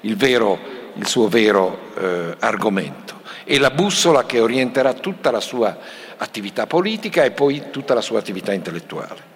il, 0.00 0.16
vero, 0.16 0.58
il, 0.94 1.06
suo 1.06 1.28
vero 1.28 1.92
eh, 1.96 2.36
argomento 2.40 3.20
e 3.44 3.58
la 3.58 3.70
bussola 3.70 4.24
che 4.24 4.40
orienterà 4.40 4.94
tutta 4.94 5.30
la 5.30 5.40
sua 5.40 5.78
attività 6.22 6.66
politica 6.66 7.24
e 7.24 7.32
poi 7.32 7.70
tutta 7.70 7.94
la 7.94 8.00
sua 8.00 8.20
attività 8.20 8.52
intellettuale. 8.52 9.30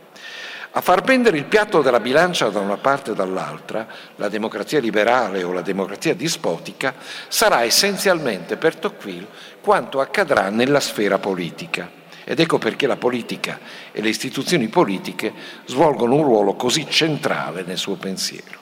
A 0.70 0.80
far 0.82 1.02
pendere 1.02 1.38
il 1.38 1.46
piatto 1.46 1.80
della 1.80 2.00
bilancia 2.00 2.50
da 2.50 2.60
una 2.60 2.76
parte 2.76 3.12
e 3.12 3.14
dall'altra, 3.14 3.86
la 4.16 4.28
democrazia 4.28 4.78
liberale 4.78 5.42
o 5.42 5.52
la 5.52 5.62
democrazia 5.62 6.14
dispotica, 6.14 6.94
sarà 7.28 7.64
essenzialmente 7.64 8.58
per 8.58 8.76
Tocqueville 8.76 9.26
quanto 9.62 10.00
accadrà 10.00 10.50
nella 10.50 10.80
sfera 10.80 11.18
politica. 11.18 11.90
Ed 12.24 12.40
ecco 12.40 12.58
perché 12.58 12.86
la 12.86 12.96
politica 12.96 13.58
e 13.90 14.02
le 14.02 14.10
istituzioni 14.10 14.68
politiche 14.68 15.32
svolgono 15.64 16.16
un 16.16 16.24
ruolo 16.24 16.54
così 16.56 16.86
centrale 16.90 17.62
nel 17.64 17.78
suo 17.78 17.94
pensiero. 17.94 18.58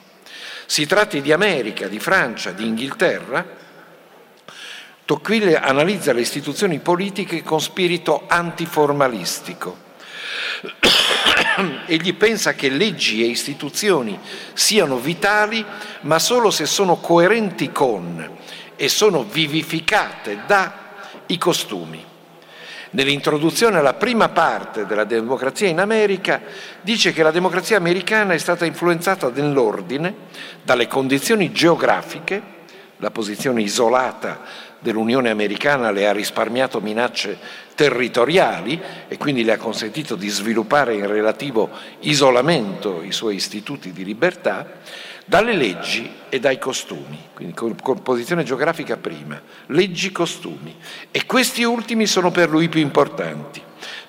Si 0.65 0.85
tratti 0.85 1.21
di 1.21 1.33
America, 1.33 1.87
di 1.87 1.99
Francia, 1.99 2.51
di 2.51 2.65
Inghilterra, 2.65 3.45
Tocqueville 5.05 5.59
analizza 5.59 6.13
le 6.13 6.21
istituzioni 6.21 6.79
politiche 6.79 7.43
con 7.43 7.61
spirito 7.61 8.23
antiformalistico. 8.25 9.77
Egli 11.85 12.15
pensa 12.15 12.53
che 12.53 12.69
leggi 12.69 13.23
e 13.23 13.27
istituzioni 13.27 14.19
siano 14.53 14.97
vitali, 14.97 15.63
ma 16.01 16.17
solo 16.17 16.49
se 16.49 16.65
sono 16.65 16.95
coerenti 16.95 17.71
con 17.71 18.37
e 18.75 18.89
sono 18.89 19.23
vivificate 19.23 20.39
dai 20.47 21.37
costumi. 21.37 22.03
Nell'introduzione 22.89 23.77
alla 23.77 23.93
prima 23.93 24.29
parte 24.29 24.87
della 24.87 25.03
democrazia 25.03 25.67
in 25.67 25.79
America 25.79 26.41
dice 26.81 27.13
che 27.13 27.21
la 27.21 27.31
democrazia 27.31 27.77
americana 27.77 28.33
è 28.33 28.39
stata 28.39 28.65
influenzata 28.65 29.29
nell'ordine 29.29 30.15
dalle 30.63 30.87
condizioni 30.87 31.51
geografiche, 31.51 32.53
la 32.97 33.11
posizione 33.11 33.61
isolata 33.61 34.73
dell'Unione 34.85 35.31
Americana 35.31 35.89
le 35.89 36.07
ha 36.07 36.11
risparmiato 36.11 36.79
minacce 36.79 37.39
territoriali 37.73 38.79
e 39.07 39.17
quindi 39.17 39.43
le 39.43 39.53
ha 39.53 39.57
consentito 39.57 40.15
di 40.15 40.29
sviluppare 40.29 40.93
in 40.93 41.07
relativo 41.07 41.71
isolamento 42.01 43.01
i 43.01 43.11
suoi 43.11 43.33
istituti 43.33 43.91
di 43.91 44.05
libertà, 44.05 44.73
dalle 45.25 45.55
leggi 45.55 46.07
e 46.29 46.39
dai 46.39 46.59
costumi, 46.59 47.19
quindi 47.33 47.55
composizione 47.55 48.43
geografica 48.43 48.95
prima, 48.95 49.41
leggi, 49.67 50.11
costumi. 50.11 50.75
E 51.09 51.25
questi 51.25 51.63
ultimi 51.63 52.05
sono 52.05 52.29
per 52.29 52.47
lui 52.51 52.69
più 52.69 52.79
importanti, 52.79 53.59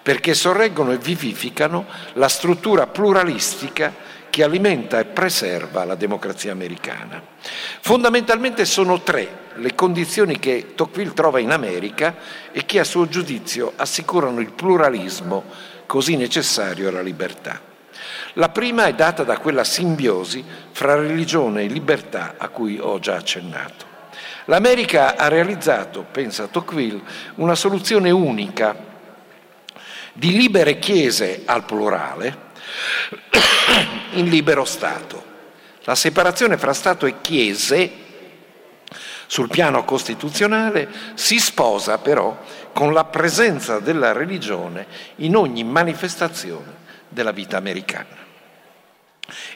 perché 0.02 0.34
sorreggono 0.34 0.92
e 0.92 0.98
vivificano 0.98 1.86
la 2.12 2.28
struttura 2.28 2.86
pluralistica 2.86 3.94
che 4.36 4.44
alimenta 4.44 4.98
e 4.98 5.06
preserva 5.06 5.84
la 5.84 5.94
democrazia 5.94 6.52
americana. 6.52 7.22
Fondamentalmente 7.80 8.66
sono 8.66 9.00
tre 9.00 9.44
le 9.54 9.74
condizioni 9.74 10.38
che 10.38 10.74
Tocqueville 10.74 11.14
trova 11.14 11.38
in 11.38 11.52
America 11.52 12.14
e 12.52 12.66
che 12.66 12.78
a 12.78 12.84
suo 12.84 13.08
giudizio 13.08 13.72
assicurano 13.76 14.40
il 14.40 14.52
pluralismo 14.52 15.42
così 15.86 16.16
necessario 16.16 16.90
alla 16.90 17.00
libertà. 17.00 17.58
La 18.34 18.50
prima 18.50 18.84
è 18.84 18.92
data 18.92 19.24
da 19.24 19.38
quella 19.38 19.64
simbiosi 19.64 20.44
fra 20.70 20.96
religione 20.96 21.62
e 21.62 21.68
libertà 21.68 22.34
a 22.36 22.48
cui 22.48 22.78
ho 22.78 22.98
già 22.98 23.16
accennato. 23.16 23.86
L'America 24.44 25.16
ha 25.16 25.28
realizzato, 25.28 26.04
pensa 26.12 26.46
Tocqueville, 26.46 27.00
una 27.36 27.54
soluzione 27.54 28.10
unica 28.10 28.76
di 30.12 30.36
libere 30.36 30.78
chiese 30.78 31.40
al 31.46 31.64
plurale 31.64 32.44
in 34.16 34.28
libero 34.28 34.64
Stato. 34.64 35.34
La 35.84 35.94
separazione 35.94 36.56
fra 36.56 36.72
Stato 36.72 37.06
e 37.06 37.20
chiese 37.20 38.04
sul 39.26 39.48
piano 39.48 39.84
costituzionale 39.84 40.88
si 41.14 41.38
sposa 41.38 41.98
però 41.98 42.36
con 42.72 42.92
la 42.92 43.04
presenza 43.04 43.78
della 43.78 44.12
religione 44.12 44.86
in 45.16 45.36
ogni 45.36 45.64
manifestazione 45.64 46.84
della 47.08 47.32
vita 47.32 47.56
americana. 47.56 48.24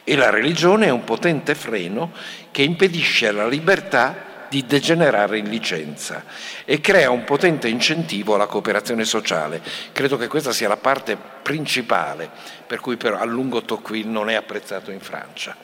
E 0.03 0.15
la 0.15 0.29
religione 0.29 0.87
è 0.87 0.89
un 0.89 1.03
potente 1.03 1.55
freno 1.55 2.11
che 2.51 2.63
impedisce 2.63 3.27
alla 3.27 3.47
libertà 3.47 4.29
di 4.51 4.65
degenerare 4.65 5.37
in 5.37 5.47
licenza 5.47 6.25
e 6.65 6.81
crea 6.81 7.09
un 7.09 7.23
potente 7.23 7.69
incentivo 7.69 8.35
alla 8.35 8.47
cooperazione 8.47 9.05
sociale. 9.05 9.61
Credo 9.93 10.17
che 10.17 10.27
questa 10.27 10.51
sia 10.51 10.67
la 10.67 10.75
parte 10.75 11.15
principale 11.41 12.29
per 12.67 12.81
cui 12.81 12.97
però 12.97 13.17
a 13.17 13.23
lungo 13.23 13.61
Tocqueville 13.61 14.11
non 14.11 14.29
è 14.29 14.33
apprezzato 14.33 14.91
in 14.91 14.99
Francia. 14.99 15.55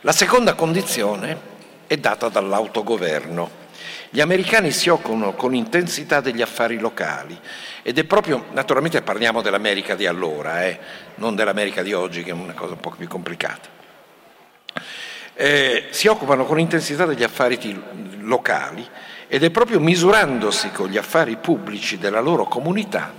La 0.00 0.12
seconda 0.12 0.54
condizione 0.54 1.38
è 1.86 1.98
data 1.98 2.30
dall'autogoverno. 2.30 3.62
Gli 4.08 4.22
americani 4.22 4.70
si 4.70 4.88
occupano 4.88 5.34
con 5.34 5.54
intensità 5.54 6.22
degli 6.22 6.40
affari 6.40 6.78
locali 6.78 7.38
ed 7.82 7.98
è 7.98 8.04
proprio, 8.04 8.46
naturalmente 8.52 9.02
parliamo 9.02 9.42
dell'America 9.42 9.94
di 9.94 10.06
allora, 10.06 10.64
eh, 10.64 10.78
non 11.16 11.34
dell'America 11.34 11.82
di 11.82 11.92
oggi 11.92 12.22
che 12.22 12.30
è 12.30 12.32
una 12.32 12.54
cosa 12.54 12.72
un 12.72 12.80
po' 12.80 12.94
più 12.96 13.08
complicata 13.08 13.82
eh, 15.34 15.86
si 15.90 16.06
occupano 16.06 16.44
con 16.44 16.58
intensità 16.58 17.06
degli 17.06 17.22
affari 17.22 17.58
locali 18.20 18.86
ed 19.26 19.42
è 19.42 19.50
proprio 19.50 19.80
misurandosi 19.80 20.70
con 20.70 20.88
gli 20.88 20.96
affari 20.96 21.36
pubblici 21.36 21.98
della 21.98 22.20
loro 22.20 22.44
comunità 22.44 23.12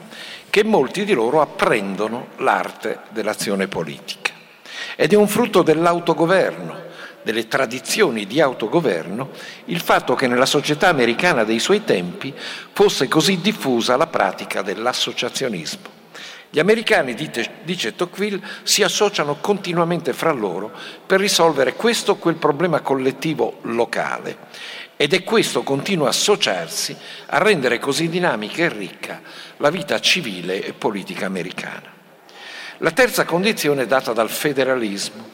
che 0.49 0.63
molti 0.63 1.03
di 1.03 1.13
loro 1.13 1.41
apprendono 1.41 2.27
l'arte 2.37 2.99
dell'azione 3.09 3.67
politica. 3.67 4.31
Ed 4.95 5.11
è 5.11 5.17
un 5.17 5.27
frutto 5.27 5.61
dell'autogoverno, 5.61 6.83
delle 7.23 7.49
tradizioni 7.49 8.25
di 8.25 8.39
autogoverno, 8.39 9.31
il 9.65 9.81
fatto 9.81 10.15
che 10.15 10.27
nella 10.27 10.45
società 10.45 10.87
americana 10.87 11.43
dei 11.43 11.59
suoi 11.59 11.83
tempi 11.83 12.33
fosse 12.71 13.09
così 13.09 13.41
diffusa 13.41 13.97
la 13.97 14.07
pratica 14.07 14.61
dell'associazionismo. 14.61 16.04
Gli 16.55 16.59
americani, 16.59 17.15
dice 17.65 17.95
Tocqueville, 17.97 18.39
si 18.63 18.81
associano 18.81 19.39
continuamente 19.41 20.13
fra 20.13 20.31
loro 20.31 20.71
per 21.05 21.19
risolvere 21.19 21.73
questo 21.73 22.13
o 22.13 22.15
quel 22.15 22.35
problema 22.35 22.79
collettivo 22.79 23.57
locale 23.63 24.37
ed 24.95 25.13
è 25.13 25.21
questo 25.25 25.63
continuo 25.63 26.07
associarsi 26.07 26.95
a 27.25 27.39
rendere 27.39 27.77
così 27.77 28.07
dinamica 28.07 28.63
e 28.63 28.69
ricca 28.69 29.21
la 29.57 29.69
vita 29.69 29.99
civile 29.99 30.63
e 30.63 30.71
politica 30.71 31.25
americana. 31.25 31.91
La 32.77 32.91
terza 32.91 33.25
condizione 33.25 33.81
è 33.81 33.85
data 33.85 34.13
dal 34.13 34.29
federalismo. 34.29 35.27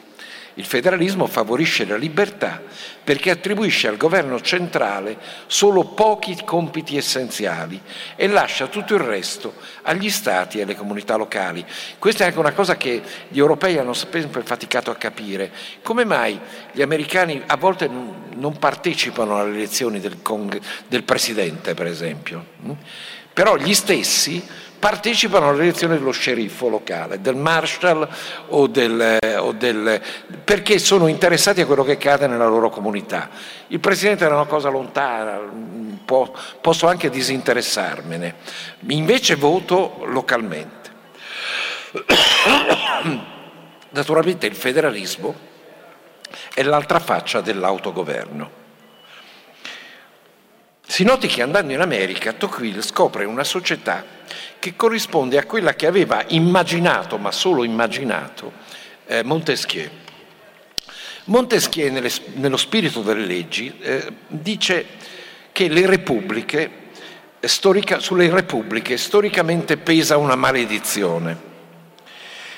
Il 0.54 0.66
federalismo 0.66 1.26
favorisce 1.26 1.86
la 1.86 1.96
libertà 1.96 2.60
perché 3.02 3.30
attribuisce 3.30 3.88
al 3.88 3.96
governo 3.96 4.40
centrale 4.40 5.18
solo 5.46 5.84
pochi 5.84 6.36
compiti 6.44 6.96
essenziali 6.96 7.80
e 8.16 8.26
lascia 8.28 8.66
tutto 8.66 8.94
il 8.94 9.00
resto 9.00 9.54
agli 9.82 10.10
stati 10.10 10.58
e 10.58 10.62
alle 10.62 10.76
comunità 10.76 11.16
locali. 11.16 11.64
Questa 11.98 12.24
è 12.24 12.26
anche 12.26 12.38
una 12.38 12.52
cosa 12.52 12.76
che 12.76 13.02
gli 13.28 13.38
europei 13.38 13.78
hanno 13.78 13.94
sempre 13.94 14.42
faticato 14.42 14.90
a 14.90 14.96
capire. 14.96 15.50
Come 15.82 16.04
mai 16.04 16.38
gli 16.72 16.82
americani 16.82 17.42
a 17.46 17.56
volte 17.56 17.88
non 17.88 18.58
partecipano 18.58 19.38
alle 19.38 19.56
elezioni 19.56 20.00
del, 20.00 20.18
del 20.86 21.02
presidente, 21.04 21.74
per 21.74 21.86
esempio? 21.86 22.44
Però 23.32 23.56
gli 23.56 23.72
stessi 23.72 24.46
partecipano 24.82 25.48
alle 25.50 25.62
elezioni 25.62 25.96
dello 25.96 26.10
sceriffo 26.10 26.68
locale, 26.68 27.20
del 27.20 27.36
marshal 27.36 28.08
o 28.48 28.66
del, 28.66 29.16
o 29.38 29.52
del, 29.52 30.02
perché 30.42 30.80
sono 30.80 31.06
interessati 31.06 31.60
a 31.60 31.66
quello 31.66 31.84
che 31.84 31.92
accade 31.92 32.26
nella 32.26 32.48
loro 32.48 32.68
comunità. 32.68 33.30
Il 33.68 33.78
presidente 33.78 34.26
è 34.26 34.28
una 34.28 34.46
cosa 34.46 34.70
lontana, 34.70 35.38
può, 36.04 36.32
posso 36.60 36.88
anche 36.88 37.10
disinteressarmene, 37.10 38.34
invece 38.88 39.36
voto 39.36 40.02
localmente. 40.06 40.90
Naturalmente 43.90 44.46
il 44.46 44.56
federalismo 44.56 45.32
è 46.52 46.62
l'altra 46.64 46.98
faccia 46.98 47.40
dell'autogoverno. 47.40 48.61
Si 50.86 51.04
noti 51.04 51.26
che 51.26 51.42
andando 51.42 51.72
in 51.72 51.80
America 51.80 52.32
Tocqueville 52.32 52.82
scopre 52.82 53.24
una 53.24 53.44
società 53.44 54.04
che 54.58 54.76
corrisponde 54.76 55.38
a 55.38 55.44
quella 55.44 55.74
che 55.74 55.86
aveva 55.86 56.24
immaginato, 56.28 57.18
ma 57.18 57.32
solo 57.32 57.64
immaginato, 57.64 58.52
eh, 59.06 59.22
Montesquieu. 59.22 59.88
Montesquieu, 61.24 61.92
nelle, 61.92 62.10
nello 62.34 62.56
spirito 62.56 63.02
delle 63.02 63.24
leggi, 63.24 63.72
eh, 63.80 64.12
dice 64.26 64.86
che 65.52 65.68
le 65.68 65.86
repubbliche, 65.86 66.70
storica, 67.40 68.00
sulle 68.00 68.28
repubbliche 68.28 68.96
storicamente 68.96 69.76
pesa 69.76 70.16
una 70.16 70.34
maledizione. 70.34 71.50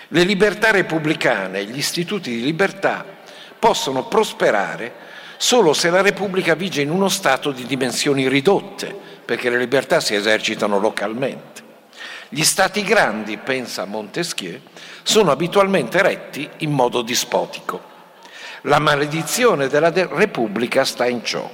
Le 0.09 0.25
libertà 0.25 0.71
repubblicane 0.71 1.65
gli 1.65 1.77
istituti 1.77 2.31
di 2.31 2.43
libertà 2.43 3.05
possono 3.59 4.07
prosperare 4.07 4.93
solo 5.45 5.75
se 5.75 5.91
la 5.91 6.01
Repubblica 6.01 6.55
vige 6.55 6.81
in 6.81 6.89
uno 6.89 7.11
Stato 7.11 7.51
di 7.51 7.67
dimensioni 7.67 8.31
ridotte, 8.31 8.99
perché 9.27 9.51
le 9.51 9.59
libertà 9.59 10.01
si 10.01 10.15
esercitano 10.15 10.79
localmente. 10.79 11.63
Gli 12.31 12.43
Stati 12.43 12.83
grandi, 12.83 13.37
pensa 13.37 13.85
Montesquieu, 13.85 14.59
sono 15.03 15.31
abitualmente 15.31 16.01
retti 16.01 16.49
in 16.61 16.71
modo 16.71 17.03
dispotico. 17.03 17.79
La 18.63 18.79
maledizione 18.79 19.69
della 19.69 19.93
Repubblica 19.93 20.83
sta 20.87 21.07
in 21.07 21.23
ciò. 21.23 21.47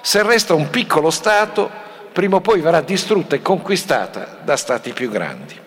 Se 0.00 0.22
resta 0.22 0.54
un 0.54 0.70
piccolo 0.70 1.10
Stato, 1.10 1.68
prima 2.12 2.36
o 2.36 2.40
poi 2.40 2.60
verrà 2.60 2.82
distrutta 2.82 3.34
e 3.34 3.42
conquistata 3.42 4.42
da 4.44 4.56
Stati 4.56 4.92
più 4.92 5.10
grandi. 5.10 5.58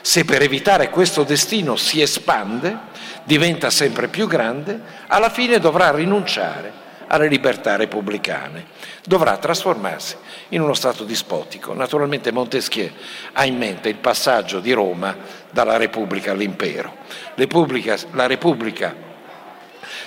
Se 0.00 0.24
per 0.24 0.42
evitare 0.42 0.90
questo 0.90 1.22
destino 1.22 1.76
si 1.76 2.02
espande, 2.02 2.76
diventa 3.22 3.70
sempre 3.70 4.08
più 4.08 4.26
grande, 4.26 4.80
alla 5.06 5.30
fine 5.30 5.60
dovrà 5.60 5.92
rinunciare 5.92 6.86
alle 7.08 7.28
libertà 7.28 7.76
repubblicane, 7.76 8.66
dovrà 9.04 9.36
trasformarsi 9.36 10.16
in 10.50 10.60
uno 10.60 10.74
Stato 10.74 11.04
dispotico. 11.04 11.74
Naturalmente 11.74 12.32
Montesquieu 12.32 12.90
ha 13.32 13.44
in 13.44 13.56
mente 13.56 13.88
il 13.88 13.96
passaggio 13.96 14.60
di 14.60 14.72
Roma 14.72 15.16
dalla 15.50 15.76
Repubblica 15.76 16.32
all'impero. 16.32 16.96
La 17.34 18.26
Repubblica 18.26 18.94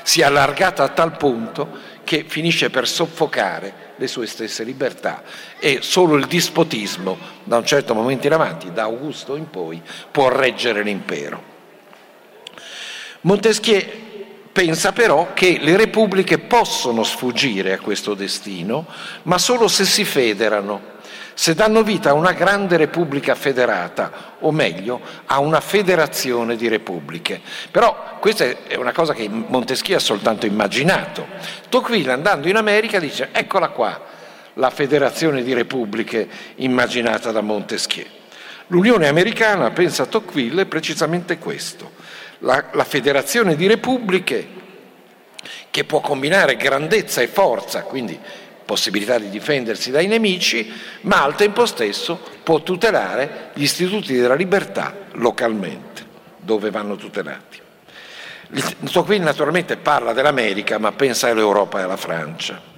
si 0.03 0.21
è 0.21 0.23
allargata 0.23 0.83
a 0.83 0.89
tal 0.89 1.17
punto 1.17 1.89
che 2.03 2.25
finisce 2.27 2.69
per 2.69 2.87
soffocare 2.87 3.89
le 3.95 4.07
sue 4.07 4.25
stesse 4.25 4.63
libertà 4.63 5.21
e 5.59 5.79
solo 5.81 6.15
il 6.15 6.25
dispotismo, 6.25 7.17
da 7.43 7.57
un 7.57 7.65
certo 7.65 7.93
momento 7.93 8.27
in 8.27 8.33
avanti, 8.33 8.71
da 8.73 8.83
Augusto 8.83 9.35
in 9.35 9.49
poi, 9.49 9.81
può 10.09 10.29
reggere 10.29 10.81
l'impero. 10.81 11.49
Montesquieu 13.21 14.09
pensa 14.51 14.91
però 14.91 15.33
che 15.33 15.59
le 15.61 15.77
repubbliche 15.77 16.39
possono 16.39 17.03
sfuggire 17.03 17.73
a 17.73 17.79
questo 17.79 18.13
destino, 18.13 18.85
ma 19.23 19.37
solo 19.37 19.67
se 19.67 19.85
si 19.85 20.03
federano, 20.03 20.99
se 21.33 21.55
danno 21.55 21.83
vita 21.83 22.09
a 22.09 22.13
una 22.13 22.33
grande 22.33 22.77
repubblica 22.77 23.35
federata, 23.35 24.35
o 24.39 24.51
meglio, 24.51 24.99
a 25.25 25.39
una 25.39 25.61
federazione 25.61 26.55
di 26.55 26.67
repubbliche. 26.67 27.41
Però 27.71 28.17
questa 28.19 28.45
è 28.45 28.75
una 28.75 28.91
cosa 28.91 29.13
che 29.13 29.29
Montesquieu 29.29 29.97
ha 29.97 30.01
soltanto 30.01 30.45
immaginato. 30.45 31.27
Tocqueville 31.69 32.11
andando 32.11 32.49
in 32.49 32.57
America 32.57 32.99
dice 32.99 33.29
eccola 33.31 33.69
qua 33.69 34.09
la 34.55 34.69
federazione 34.69 35.43
di 35.43 35.53
repubbliche 35.53 36.27
immaginata 36.55 37.31
da 37.31 37.41
Montesquieu. 37.41 38.05
L'Unione 38.67 39.07
Americana, 39.07 39.71
pensa 39.71 40.05
Tocqueville, 40.05 40.63
è 40.63 40.65
precisamente 40.65 41.37
questo 41.37 41.99
la, 42.41 42.65
la 42.71 42.83
federazione 42.83 43.55
di 43.55 43.67
repubbliche 43.67 44.59
che 45.69 45.83
può 45.85 46.01
combinare 46.01 46.55
grandezza 46.55 47.21
e 47.21 47.27
forza, 47.27 47.83
quindi 47.83 48.19
possibilità 48.65 49.17
di 49.17 49.29
difendersi 49.29 49.91
dai 49.91 50.07
nemici, 50.07 50.71
ma 51.01 51.23
al 51.23 51.35
tempo 51.35 51.65
stesso 51.65 52.21
può 52.43 52.61
tutelare 52.61 53.49
gli 53.53 53.63
istituti 53.63 54.13
della 54.13 54.35
libertà 54.35 54.95
localmente, 55.13 56.05
dove 56.37 56.69
vanno 56.69 56.95
tutelati. 56.95 57.59
Tocqueville 58.91 59.23
naturalmente 59.23 59.77
parla 59.77 60.13
dell'America, 60.13 60.77
ma 60.77 60.91
pensa 60.91 61.29
all'Europa 61.29 61.79
e 61.79 61.83
alla 61.83 61.97
Francia. 61.97 62.70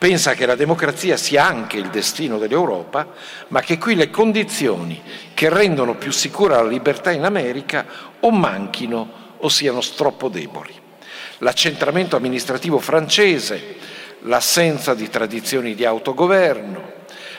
Pensa 0.00 0.32
che 0.32 0.46
la 0.46 0.54
democrazia 0.54 1.18
sia 1.18 1.44
anche 1.44 1.76
il 1.76 1.90
destino 1.90 2.38
dell'Europa, 2.38 3.06
ma 3.48 3.60
che 3.60 3.76
qui 3.76 3.94
le 3.94 4.08
condizioni 4.08 4.98
che 5.34 5.50
rendono 5.50 5.96
più 5.96 6.10
sicura 6.10 6.62
la 6.62 6.66
libertà 6.66 7.10
in 7.10 7.22
America 7.22 7.84
o 8.20 8.30
manchino 8.30 9.34
o 9.36 9.48
siano 9.50 9.82
troppo 9.94 10.30
deboli. 10.30 10.72
l'accentramento 11.40 12.16
amministrativo 12.16 12.78
francese, 12.78 13.76
l'assenza 14.20 14.94
di 14.94 15.10
tradizioni 15.10 15.74
di 15.74 15.84
autogoverno, 15.84 16.92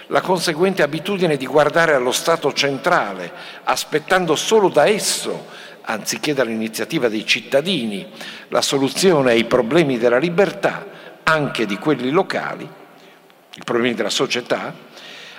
la 0.07 0.21
conseguente 0.21 0.83
abitudine 0.83 1.37
di 1.37 1.47
guardare 1.47 1.95
allo 1.95 2.11
Stato 2.11 2.53
centrale, 2.53 3.31
aspettando 3.63 4.35
solo 4.35 4.69
da 4.69 4.87
esso, 4.87 5.47
anziché 5.81 6.35
dall'iniziativa 6.35 7.09
dei 7.09 7.25
cittadini, 7.25 8.07
la 8.49 8.61
soluzione 8.61 9.31
ai 9.31 9.45
problemi 9.45 9.97
della 9.97 10.19
libertà, 10.19 10.99
anche 11.31 11.65
di 11.65 11.77
quelli 11.77 12.09
locali, 12.09 12.63
i 12.63 13.63
problemi 13.63 13.93
della 13.93 14.09
società, 14.09 14.73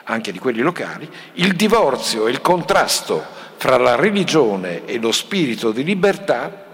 anche 0.05 0.33
di 0.33 0.39
quelli 0.39 0.61
locali, 0.61 1.09
il 1.35 1.55
divorzio 1.55 2.27
e 2.27 2.31
il 2.31 2.41
contrasto 2.41 3.25
fra 3.57 3.77
la 3.77 3.95
religione 3.95 4.85
e 4.87 4.99
lo 4.99 5.13
spirito 5.13 5.71
di 5.71 5.85
libertà 5.85 6.65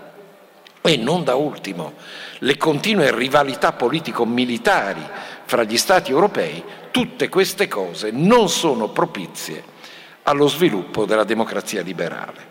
e 0.81 0.97
non 0.97 1.25
da 1.25 1.35
ultimo 1.35 1.95
le 2.39 2.57
continue 2.57 3.15
rivalità 3.15 3.73
politico-militari 3.73 5.03
fra 5.45 5.65
gli 5.65 5.77
Stati 5.77 6.13
europei, 6.13 6.63
tutte 6.91 7.29
queste 7.29 7.67
cose 7.67 8.11
non 8.13 8.49
sono 8.49 8.89
propizie 8.89 9.77
allo 10.23 10.47
sviluppo 10.47 11.05
della 11.05 11.25
democrazia 11.25 11.83
liberale. 11.83 12.48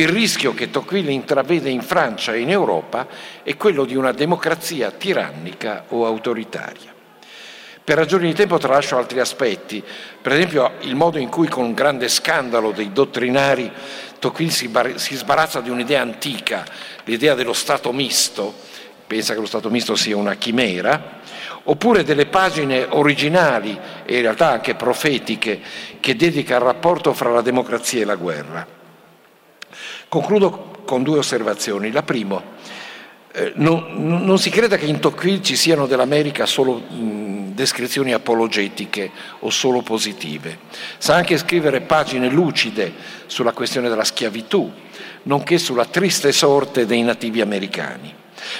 Il 0.00 0.08
rischio 0.08 0.54
che 0.54 0.70
Tocqueville 0.70 1.12
intravede 1.12 1.68
in 1.68 1.82
Francia 1.82 2.32
e 2.32 2.40
in 2.40 2.48
Europa 2.48 3.06
è 3.42 3.54
quello 3.58 3.84
di 3.84 3.94
una 3.96 4.12
democrazia 4.12 4.90
tirannica 4.92 5.84
o 5.88 6.06
autoritaria. 6.06 6.90
Per 7.84 7.98
ragioni 7.98 8.28
di 8.28 8.32
tempo 8.32 8.56
tralascio 8.56 8.96
altri 8.96 9.20
aspetti, 9.20 9.84
per 10.22 10.32
esempio 10.32 10.72
il 10.80 10.94
modo 10.94 11.18
in 11.18 11.28
cui 11.28 11.48
con 11.48 11.74
grande 11.74 12.08
scandalo 12.08 12.70
dei 12.70 12.94
dottrinari 12.94 13.70
Tocqueville 14.18 14.50
si, 14.50 14.68
bar- 14.68 14.94
si 14.94 15.16
sbarazza 15.16 15.60
di 15.60 15.68
un'idea 15.68 16.00
antica, 16.00 16.64
l'idea 17.04 17.34
dello 17.34 17.52
Stato 17.52 17.92
misto, 17.92 18.54
pensa 19.06 19.34
che 19.34 19.40
lo 19.40 19.46
Stato 19.46 19.68
misto 19.68 19.96
sia 19.96 20.16
una 20.16 20.36
chimera, 20.36 21.20
oppure 21.64 22.04
delle 22.04 22.24
pagine 22.24 22.86
originali 22.88 23.78
e 24.06 24.16
in 24.16 24.22
realtà 24.22 24.48
anche 24.48 24.74
profetiche 24.76 25.60
che 26.00 26.16
dedica 26.16 26.56
al 26.56 26.62
rapporto 26.62 27.12
fra 27.12 27.28
la 27.28 27.42
democrazia 27.42 28.00
e 28.00 28.06
la 28.06 28.16
guerra. 28.16 28.79
Concludo 30.10 30.82
con 30.84 31.02
due 31.02 31.18
osservazioni. 31.18 31.90
La 31.90 32.02
prima, 32.02 32.42
eh, 33.32 33.52
non, 33.54 33.86
non, 33.96 34.38
si 34.38 34.50
creda 34.50 34.76
che 34.76 34.84
in 34.84 34.98
Tocqueville 34.98 35.42
ci 35.42 35.56
siano 35.56 35.86
dell'America 35.86 36.44
solo 36.44 36.74
mh, 36.74 37.54
descrizioni 37.54 38.12
apologetiche 38.12 39.10
o 39.38 39.48
solo 39.48 39.80
positive. 39.80 40.58
Sa 40.98 41.14
anche 41.14 41.38
scrivere 41.38 41.80
pagine 41.80 42.28
lucide 42.28 42.92
sulla 43.26 43.52
questione 43.52 43.88
della 43.88 44.04
schiavitù, 44.04 44.70
nonché 45.22 45.56
sulla 45.56 45.86
triste 45.86 46.32
sorte 46.32 46.84
dei 46.84 47.02
nativi 47.02 47.40
americani 47.40 48.18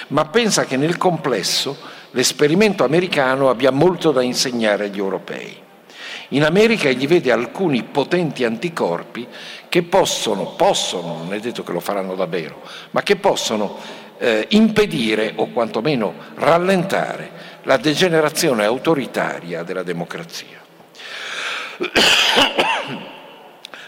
ma 0.09 0.27
pensa 0.27 0.65
che 0.65 0.77
nel 0.77 0.97
complesso 0.97 1.77
l'esperimento 2.11 2.85
americano 2.85 3.49
abbia 3.49 3.71
molto 3.71 4.11
da 4.11 4.23
insegnare 4.23 4.87
agli 4.87 4.99
europei. 4.99 5.69
In 6.33 6.45
America 6.45 6.89
egli 6.89 7.09
vede 7.09 7.33
alcuni 7.33 7.83
potenti 7.83 8.45
anticorpi 8.45 9.27
che 9.69 9.83
possono, 9.83 10.55
possono, 10.57 11.19
non 11.19 11.35
è 11.35 11.41
detto 11.41 11.65
che 11.65 11.73
lo 11.73 11.81
faranno 11.81 12.15
davvero, 12.15 12.63
ma 12.91 13.03
che 13.03 13.17
possono 13.17 13.77
eh, 14.19 14.47
impedire 14.51 15.33
o 15.37 15.49
quantomeno 15.49 16.15
rallentare 16.35 17.31
la 17.63 17.77
degenerazione 17.79 18.65
autoritaria 18.65 19.63
della 19.63 19.83
democrazia. 19.83 20.59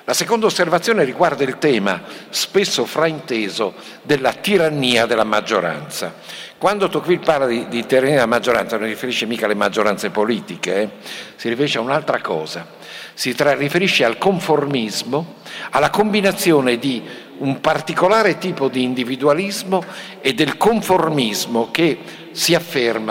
La 0.04 0.14
seconda 0.14 0.46
osservazione 0.46 1.04
riguarda 1.04 1.44
il 1.44 1.58
tema, 1.58 2.02
spesso 2.28 2.84
frainteso, 2.84 3.72
della 4.02 4.32
tirannia 4.32 5.06
della 5.06 5.22
maggioranza. 5.22 6.14
Quando 6.62 6.88
Tocqueville 6.88 7.24
parla 7.24 7.48
di, 7.48 7.66
di 7.66 7.84
tirannia 7.86 8.14
della 8.14 8.26
maggioranza 8.26 8.78
non 8.78 8.86
riferisce 8.86 9.26
mica 9.26 9.46
alle 9.46 9.56
maggioranze 9.56 10.10
politiche, 10.10 10.80
eh? 10.80 10.88
si 11.34 11.48
riferisce 11.48 11.78
a 11.78 11.80
un'altra 11.80 12.20
cosa, 12.20 12.68
si 13.14 13.34
tra, 13.34 13.52
riferisce 13.54 14.04
al 14.04 14.16
conformismo, 14.16 15.38
alla 15.70 15.90
combinazione 15.90 16.78
di 16.78 17.02
un 17.38 17.58
particolare 17.58 18.38
tipo 18.38 18.68
di 18.68 18.84
individualismo 18.84 19.82
e 20.20 20.34
del 20.34 20.56
conformismo 20.56 21.72
che, 21.72 21.98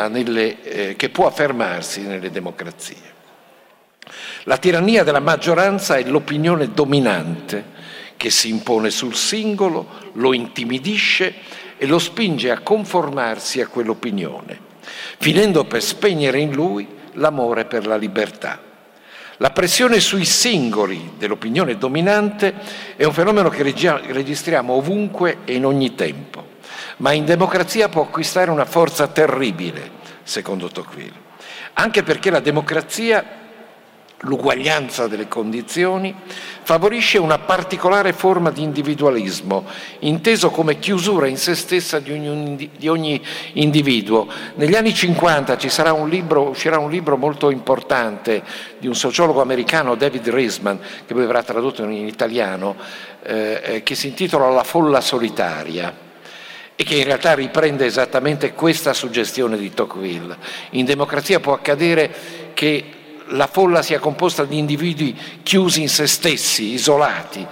nelle, 0.08 0.62
eh, 0.64 0.96
che 0.96 1.10
può 1.10 1.28
affermarsi 1.28 2.04
nelle 2.04 2.32
democrazie. 2.32 2.96
La 4.44 4.56
tirannia 4.56 5.04
della 5.04 5.20
maggioranza 5.20 5.98
è 5.98 6.06
l'opinione 6.06 6.72
dominante 6.72 7.66
che 8.16 8.30
si 8.30 8.48
impone 8.48 8.92
sul 8.92 9.14
singolo, 9.14 9.90
lo 10.14 10.32
intimidisce 10.32 11.34
e 11.82 11.88
lo 11.88 11.98
spinge 11.98 12.52
a 12.52 12.60
conformarsi 12.60 13.60
a 13.60 13.66
quell'opinione, 13.66 14.60
finendo 15.18 15.64
per 15.66 15.82
spegnere 15.82 16.38
in 16.40 16.52
lui 16.52 16.88
l'amore 17.14 17.66
per 17.66 17.88
la 17.88 17.98
libertà. 17.98 18.62
La 19.38 19.50
pressione 19.50 20.00
sui 20.00 20.24
singoli 20.24 21.14
dell'opinione 21.18 21.80
dominante 21.80 22.54
è 22.96 23.04
un 23.04 23.14
fenomeno 23.14 23.50
che 23.50 23.64
registriamo 23.64 24.74
ovunque 24.74 25.38
e 25.44 25.56
in 25.56 25.66
ogni 25.66 25.96
tempo, 25.96 26.50
ma 26.98 27.14
in 27.14 27.26
democrazia 27.26 27.90
può 27.90 28.04
acquistare 28.04 28.52
una 28.52 28.66
forza 28.66 29.08
terribile, 29.08 29.90
secondo 30.22 30.68
Tocqueville, 30.68 31.20
anche 31.74 32.04
perché 32.04 32.30
la 32.30 32.42
democrazia 32.42 33.41
l'uguaglianza 34.22 35.08
delle 35.08 35.28
condizioni, 35.28 36.14
favorisce 36.64 37.18
una 37.18 37.40
particolare 37.40 38.14
forma 38.14 38.52
di 38.52 38.62
individualismo, 38.62 39.66
inteso 40.00 40.52
come 40.52 40.78
chiusura 40.78 41.28
in 41.28 41.38
se 41.38 41.56
stessa 41.56 42.00
di 42.00 42.12
ogni, 42.12 42.70
di 42.78 42.88
ogni 42.88 43.22
individuo. 43.54 44.28
Negli 44.56 44.76
anni 44.76 44.94
50 44.94 45.58
un 45.94 46.10
libro, 46.10 46.50
uscirà 46.50 46.78
un 46.78 46.92
libro 46.92 47.18
molto 47.18 47.50
importante 47.50 48.44
di 48.78 48.88
un 48.88 48.96
sociologo 48.96 49.42
americano, 49.42 49.96
David 49.96 50.30
Reisman, 50.30 50.80
che 51.06 51.14
poi 51.14 51.26
verrà 51.26 51.44
tradotto 51.44 51.84
in 51.84 52.08
italiano, 52.08 52.76
eh, 53.24 53.62
eh, 53.64 53.84
che 53.84 53.96
si 53.96 54.08
intitola 54.08 54.50
La 54.50 54.64
folla 54.64 55.02
solitaria 55.02 56.10
e 56.76 56.84
che 56.84 56.96
in 56.96 57.04
realtà 57.04 57.34
riprende 57.34 57.86
esattamente 57.86 58.54
questa 58.54 58.94
suggestione 58.94 59.58
di 59.58 59.74
Tocqueville. 59.74 60.36
In 60.72 60.86
democrazia 60.86 61.40
può 61.40 61.54
accadere 61.54 62.12
che 62.54 63.01
la 63.32 63.48
folla 63.48 63.82
sia 63.82 64.00
composta 64.00 64.46
di 64.46 64.58
individui 64.58 65.18
chiusi 65.44 65.82
in 65.82 65.90
se 65.90 66.08
stessi, 66.08 66.74
isolati, 66.74 67.46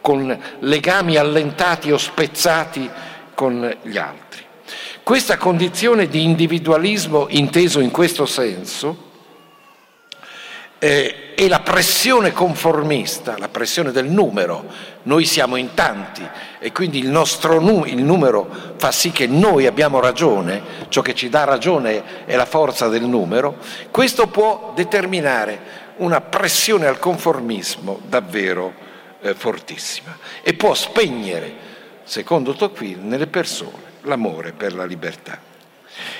con 0.00 0.38
legami 0.60 1.16
allentati 1.16 1.90
o 1.90 1.98
spezzati 1.98 2.88
con 3.34 3.76
gli 3.82 3.98
altri. 3.98 4.44
Questa 5.02 5.36
condizione 5.36 6.08
di 6.08 6.22
individualismo 6.22 7.26
inteso 7.30 7.80
in 7.80 7.90
questo 7.90 8.26
senso 8.26 9.08
eh, 10.82 11.34
e 11.34 11.48
la 11.48 11.60
pressione 11.60 12.32
conformista, 12.32 13.36
la 13.38 13.48
pressione 13.48 13.92
del 13.92 14.06
numero, 14.06 14.64
noi 15.02 15.26
siamo 15.26 15.56
in 15.56 15.74
tanti 15.74 16.26
e 16.58 16.72
quindi 16.72 16.98
il 16.98 17.08
nostro 17.08 17.60
nu- 17.60 17.84
il 17.84 18.02
numero 18.02 18.74
fa 18.76 18.90
sì 18.90 19.10
che 19.10 19.26
noi 19.26 19.66
abbiamo 19.66 20.00
ragione, 20.00 20.62
ciò 20.88 21.02
che 21.02 21.14
ci 21.14 21.28
dà 21.28 21.44
ragione 21.44 22.24
è 22.24 22.34
la 22.34 22.46
forza 22.46 22.88
del 22.88 23.04
numero, 23.04 23.58
questo 23.90 24.26
può 24.26 24.72
determinare 24.74 25.78
una 25.96 26.22
pressione 26.22 26.86
al 26.86 26.98
conformismo 26.98 28.00
davvero 28.08 28.72
eh, 29.20 29.34
fortissima 29.34 30.16
e 30.42 30.54
può 30.54 30.72
spegnere, 30.72 31.52
secondo 32.04 32.54
Tocqueville, 32.54 33.02
nelle 33.02 33.26
persone 33.26 33.88
l'amore 34.02 34.52
per 34.52 34.74
la 34.74 34.86
libertà. 34.86 35.38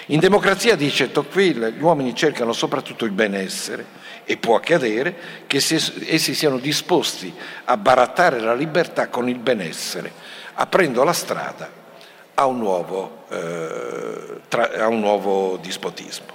In 0.06 0.20
democrazia, 0.20 0.76
dice 0.76 1.10
Tocqueville, 1.10 1.72
gli 1.72 1.82
uomini 1.82 2.14
cercano 2.14 2.52
soprattutto 2.52 3.06
il 3.06 3.12
benessere 3.12 3.99
e 4.30 4.36
può 4.36 4.54
accadere 4.54 5.42
che 5.48 5.56
essi 5.56 6.34
siano 6.34 6.58
disposti 6.58 7.34
a 7.64 7.76
barattare 7.76 8.38
la 8.38 8.54
libertà 8.54 9.08
con 9.08 9.28
il 9.28 9.40
benessere, 9.40 10.12
aprendo 10.54 11.02
la 11.02 11.12
strada 11.12 11.68
a 12.34 12.46
un 12.46 12.58
nuovo, 12.58 13.24
eh, 13.28 14.40
tra, 14.46 14.70
a 14.70 14.86
un 14.86 15.00
nuovo 15.00 15.56
dispotismo. 15.56 16.26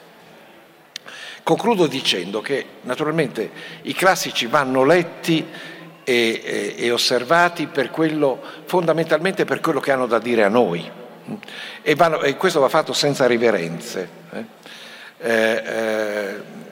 Concludo 1.41 1.87
dicendo 1.87 2.41
che 2.41 2.65
naturalmente 2.81 3.49
i 3.83 3.93
classici 3.93 4.45
vanno 4.47 4.83
letti 4.83 5.47
e, 6.03 6.41
e, 6.43 6.75
e 6.77 6.91
osservati 6.91 7.67
per 7.67 7.91
quello, 7.91 8.41
fondamentalmente 8.65 9.45
per 9.45 9.61
quello 9.61 9.79
che 9.79 9.93
hanno 9.93 10.05
da 10.05 10.19
dire 10.19 10.43
a 10.43 10.49
noi 10.49 10.91
e, 11.81 11.95
vanno, 11.95 12.19
e 12.23 12.35
questo 12.35 12.59
va 12.59 12.67
fatto 12.67 12.91
senza 12.91 13.25
riverenze. 13.25 14.09
Eh? 14.31 14.43
Eh, 15.17 15.63
eh, 15.65 16.63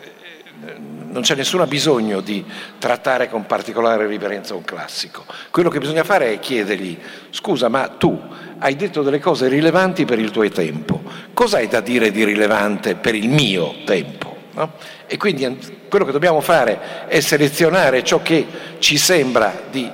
non 1.14 1.22
c'è 1.22 1.36
nessun 1.36 1.64
bisogno 1.68 2.22
di 2.22 2.44
trattare 2.80 3.30
con 3.30 3.46
particolare 3.46 4.08
riverenza 4.08 4.56
un 4.56 4.64
classico. 4.64 5.24
Quello 5.52 5.70
che 5.70 5.78
bisogna 5.80 6.04
fare 6.04 6.34
è 6.34 6.40
chiedergli, 6.40 6.98
scusa, 7.30 7.70
ma 7.70 7.88
tu 7.88 8.20
hai 8.58 8.76
detto 8.76 9.04
delle 9.04 9.20
cose 9.20 9.48
rilevanti 9.48 10.06
per 10.06 10.20
il 10.20 10.32
tuo 10.32 10.50
tempo, 10.50 11.02
cosa 11.34 11.58
hai 11.58 11.68
da 11.68 11.82
dire 11.82 12.12
di 12.12 12.24
rilevante 12.24 12.96
per 12.96 13.14
il 13.14 13.30
mio 13.30 13.76
tempo? 13.86 14.36
No? 14.54 14.74
E 15.06 15.18
quindi 15.18 15.86
quello 15.88 16.06
che 16.06 16.12
dobbiamo 16.12 16.42
fare 16.42 17.08
è 17.08 17.20
selezionare 17.20 18.04
ciò 18.04 18.22
che 18.22 18.46
ci 18.80 18.98
sembra 18.98 19.64
di 19.70 19.90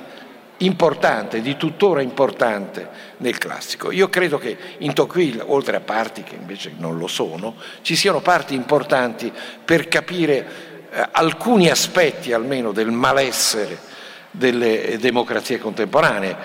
importante, 0.58 1.40
di 1.40 1.56
tuttora 1.56 2.02
importante 2.02 3.08
nel 3.20 3.38
classico. 3.38 3.90
Io 3.90 4.08
credo 4.08 4.38
che 4.38 4.56
in 4.78 4.92
Tocqueville, 4.92 5.42
oltre 5.46 5.76
a 5.76 5.80
parti 5.80 6.22
che 6.22 6.34
invece 6.34 6.72
non 6.76 6.98
lo 6.98 7.06
sono, 7.06 7.54
ci 7.82 7.96
siano 7.96 8.20
parti 8.20 8.54
importanti 8.54 9.32
per 9.64 9.88
capire 9.88 10.46
eh, 10.90 11.08
alcuni 11.12 11.70
aspetti 11.70 12.32
almeno 12.32 12.72
del 12.72 12.90
malessere 12.90 13.88
delle 14.30 14.96
democrazie 14.98 15.58
contemporanee, 15.58 16.36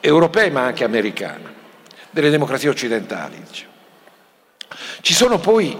europee 0.00 0.50
ma 0.50 0.64
anche 0.64 0.84
americane, 0.84 1.54
delle 2.10 2.30
democrazie 2.30 2.68
occidentali. 2.68 3.42
Diciamo. 3.46 3.72
Ci 5.00 5.14
sono 5.14 5.38
poi 5.38 5.76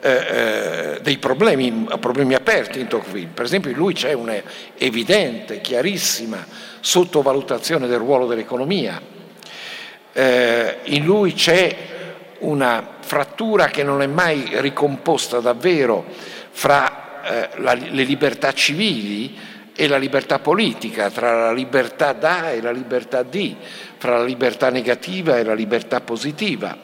eh, 0.00 0.10
eh, 0.10 1.00
dei 1.02 1.18
problemi, 1.18 1.86
problemi 2.00 2.34
aperti 2.34 2.80
in 2.80 2.86
Tocqueville. 2.86 3.30
Per 3.34 3.44
esempio 3.44 3.70
in 3.70 3.76
lui 3.76 3.92
c'è 3.92 4.14
un'evidente, 4.14 5.60
chiarissima 5.60 6.44
sottovalutazione 6.80 7.86
del 7.86 7.98
ruolo 7.98 8.26
dell'economia. 8.26 9.18
Eh, 10.12 10.78
in 10.84 11.04
lui 11.04 11.32
c'è 11.34 11.76
una 12.40 12.96
frattura 13.00 13.68
che 13.68 13.82
non 13.82 14.02
è 14.02 14.06
mai 14.06 14.50
ricomposta 14.54 15.40
davvero 15.40 16.04
fra 16.50 17.22
eh, 17.22 17.48
la, 17.56 17.74
le 17.74 18.04
libertà 18.04 18.52
civili 18.52 19.36
e 19.74 19.88
la 19.88 19.98
libertà 19.98 20.38
politica, 20.38 21.10
tra 21.10 21.46
la 21.46 21.52
libertà 21.52 22.12
da 22.12 22.50
e 22.50 22.60
la 22.60 22.70
libertà 22.70 23.22
di, 23.22 23.56
fra 23.96 24.18
la 24.18 24.24
libertà 24.24 24.68
negativa 24.68 25.38
e 25.38 25.44
la 25.44 25.54
libertà 25.54 26.00
positiva. 26.00 26.76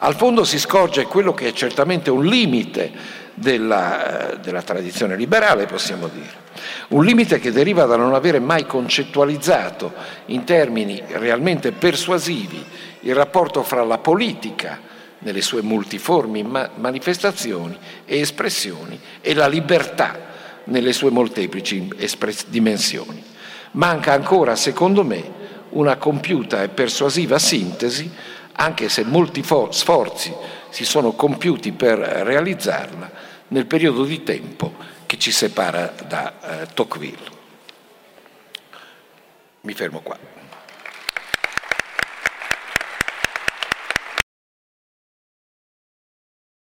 Al 0.00 0.14
fondo 0.14 0.44
si 0.44 0.58
scorge 0.58 1.04
quello 1.04 1.32
che 1.32 1.48
è 1.48 1.52
certamente 1.52 2.10
un 2.10 2.26
limite 2.26 2.92
della, 3.34 4.38
della, 4.40 4.62
tradizione 4.62 5.16
liberale, 5.16 5.66
possiamo 5.66 6.08
dire. 6.08 6.42
Un 6.88 7.04
limite 7.04 7.38
che 7.40 7.52
deriva 7.52 7.84
da 7.84 7.96
non 7.96 8.14
avere 8.14 8.38
mai 8.38 8.64
concettualizzato 8.66 9.92
in 10.26 10.44
termini 10.44 11.02
realmente 11.08 11.72
persuasivi 11.72 12.64
il 13.00 13.14
rapporto 13.14 13.62
fra 13.62 13.84
la 13.84 13.98
politica, 13.98 14.92
nelle 15.18 15.42
sue 15.42 15.62
multiformi 15.62 16.42
manifestazioni 16.42 17.76
e 18.04 18.20
espressioni, 18.20 18.98
e 19.20 19.34
la 19.34 19.46
libertà 19.46 20.18
nelle 20.64 20.92
sue 20.92 21.10
molteplici 21.10 21.88
dimensioni. 22.48 23.22
Manca 23.72 24.12
ancora, 24.12 24.54
secondo 24.54 25.02
me, 25.02 25.42
una 25.70 25.96
compiuta 25.96 26.62
e 26.62 26.68
persuasiva 26.68 27.38
sintesi 27.38 28.10
anche 28.56 28.88
se 28.88 29.04
molti 29.04 29.42
sforzi 29.70 30.32
si 30.68 30.84
sono 30.84 31.12
compiuti 31.12 31.72
per 31.72 31.98
realizzarla 31.98 33.23
nel 33.54 33.66
periodo 33.66 34.04
di 34.04 34.24
tempo 34.24 34.74
che 35.06 35.16
ci 35.16 35.30
separa 35.30 35.94
da 36.08 36.62
eh, 36.62 36.66
Tocqueville. 36.74 37.42
Mi 39.60 39.74
fermo 39.74 40.00
qua. 40.00 40.33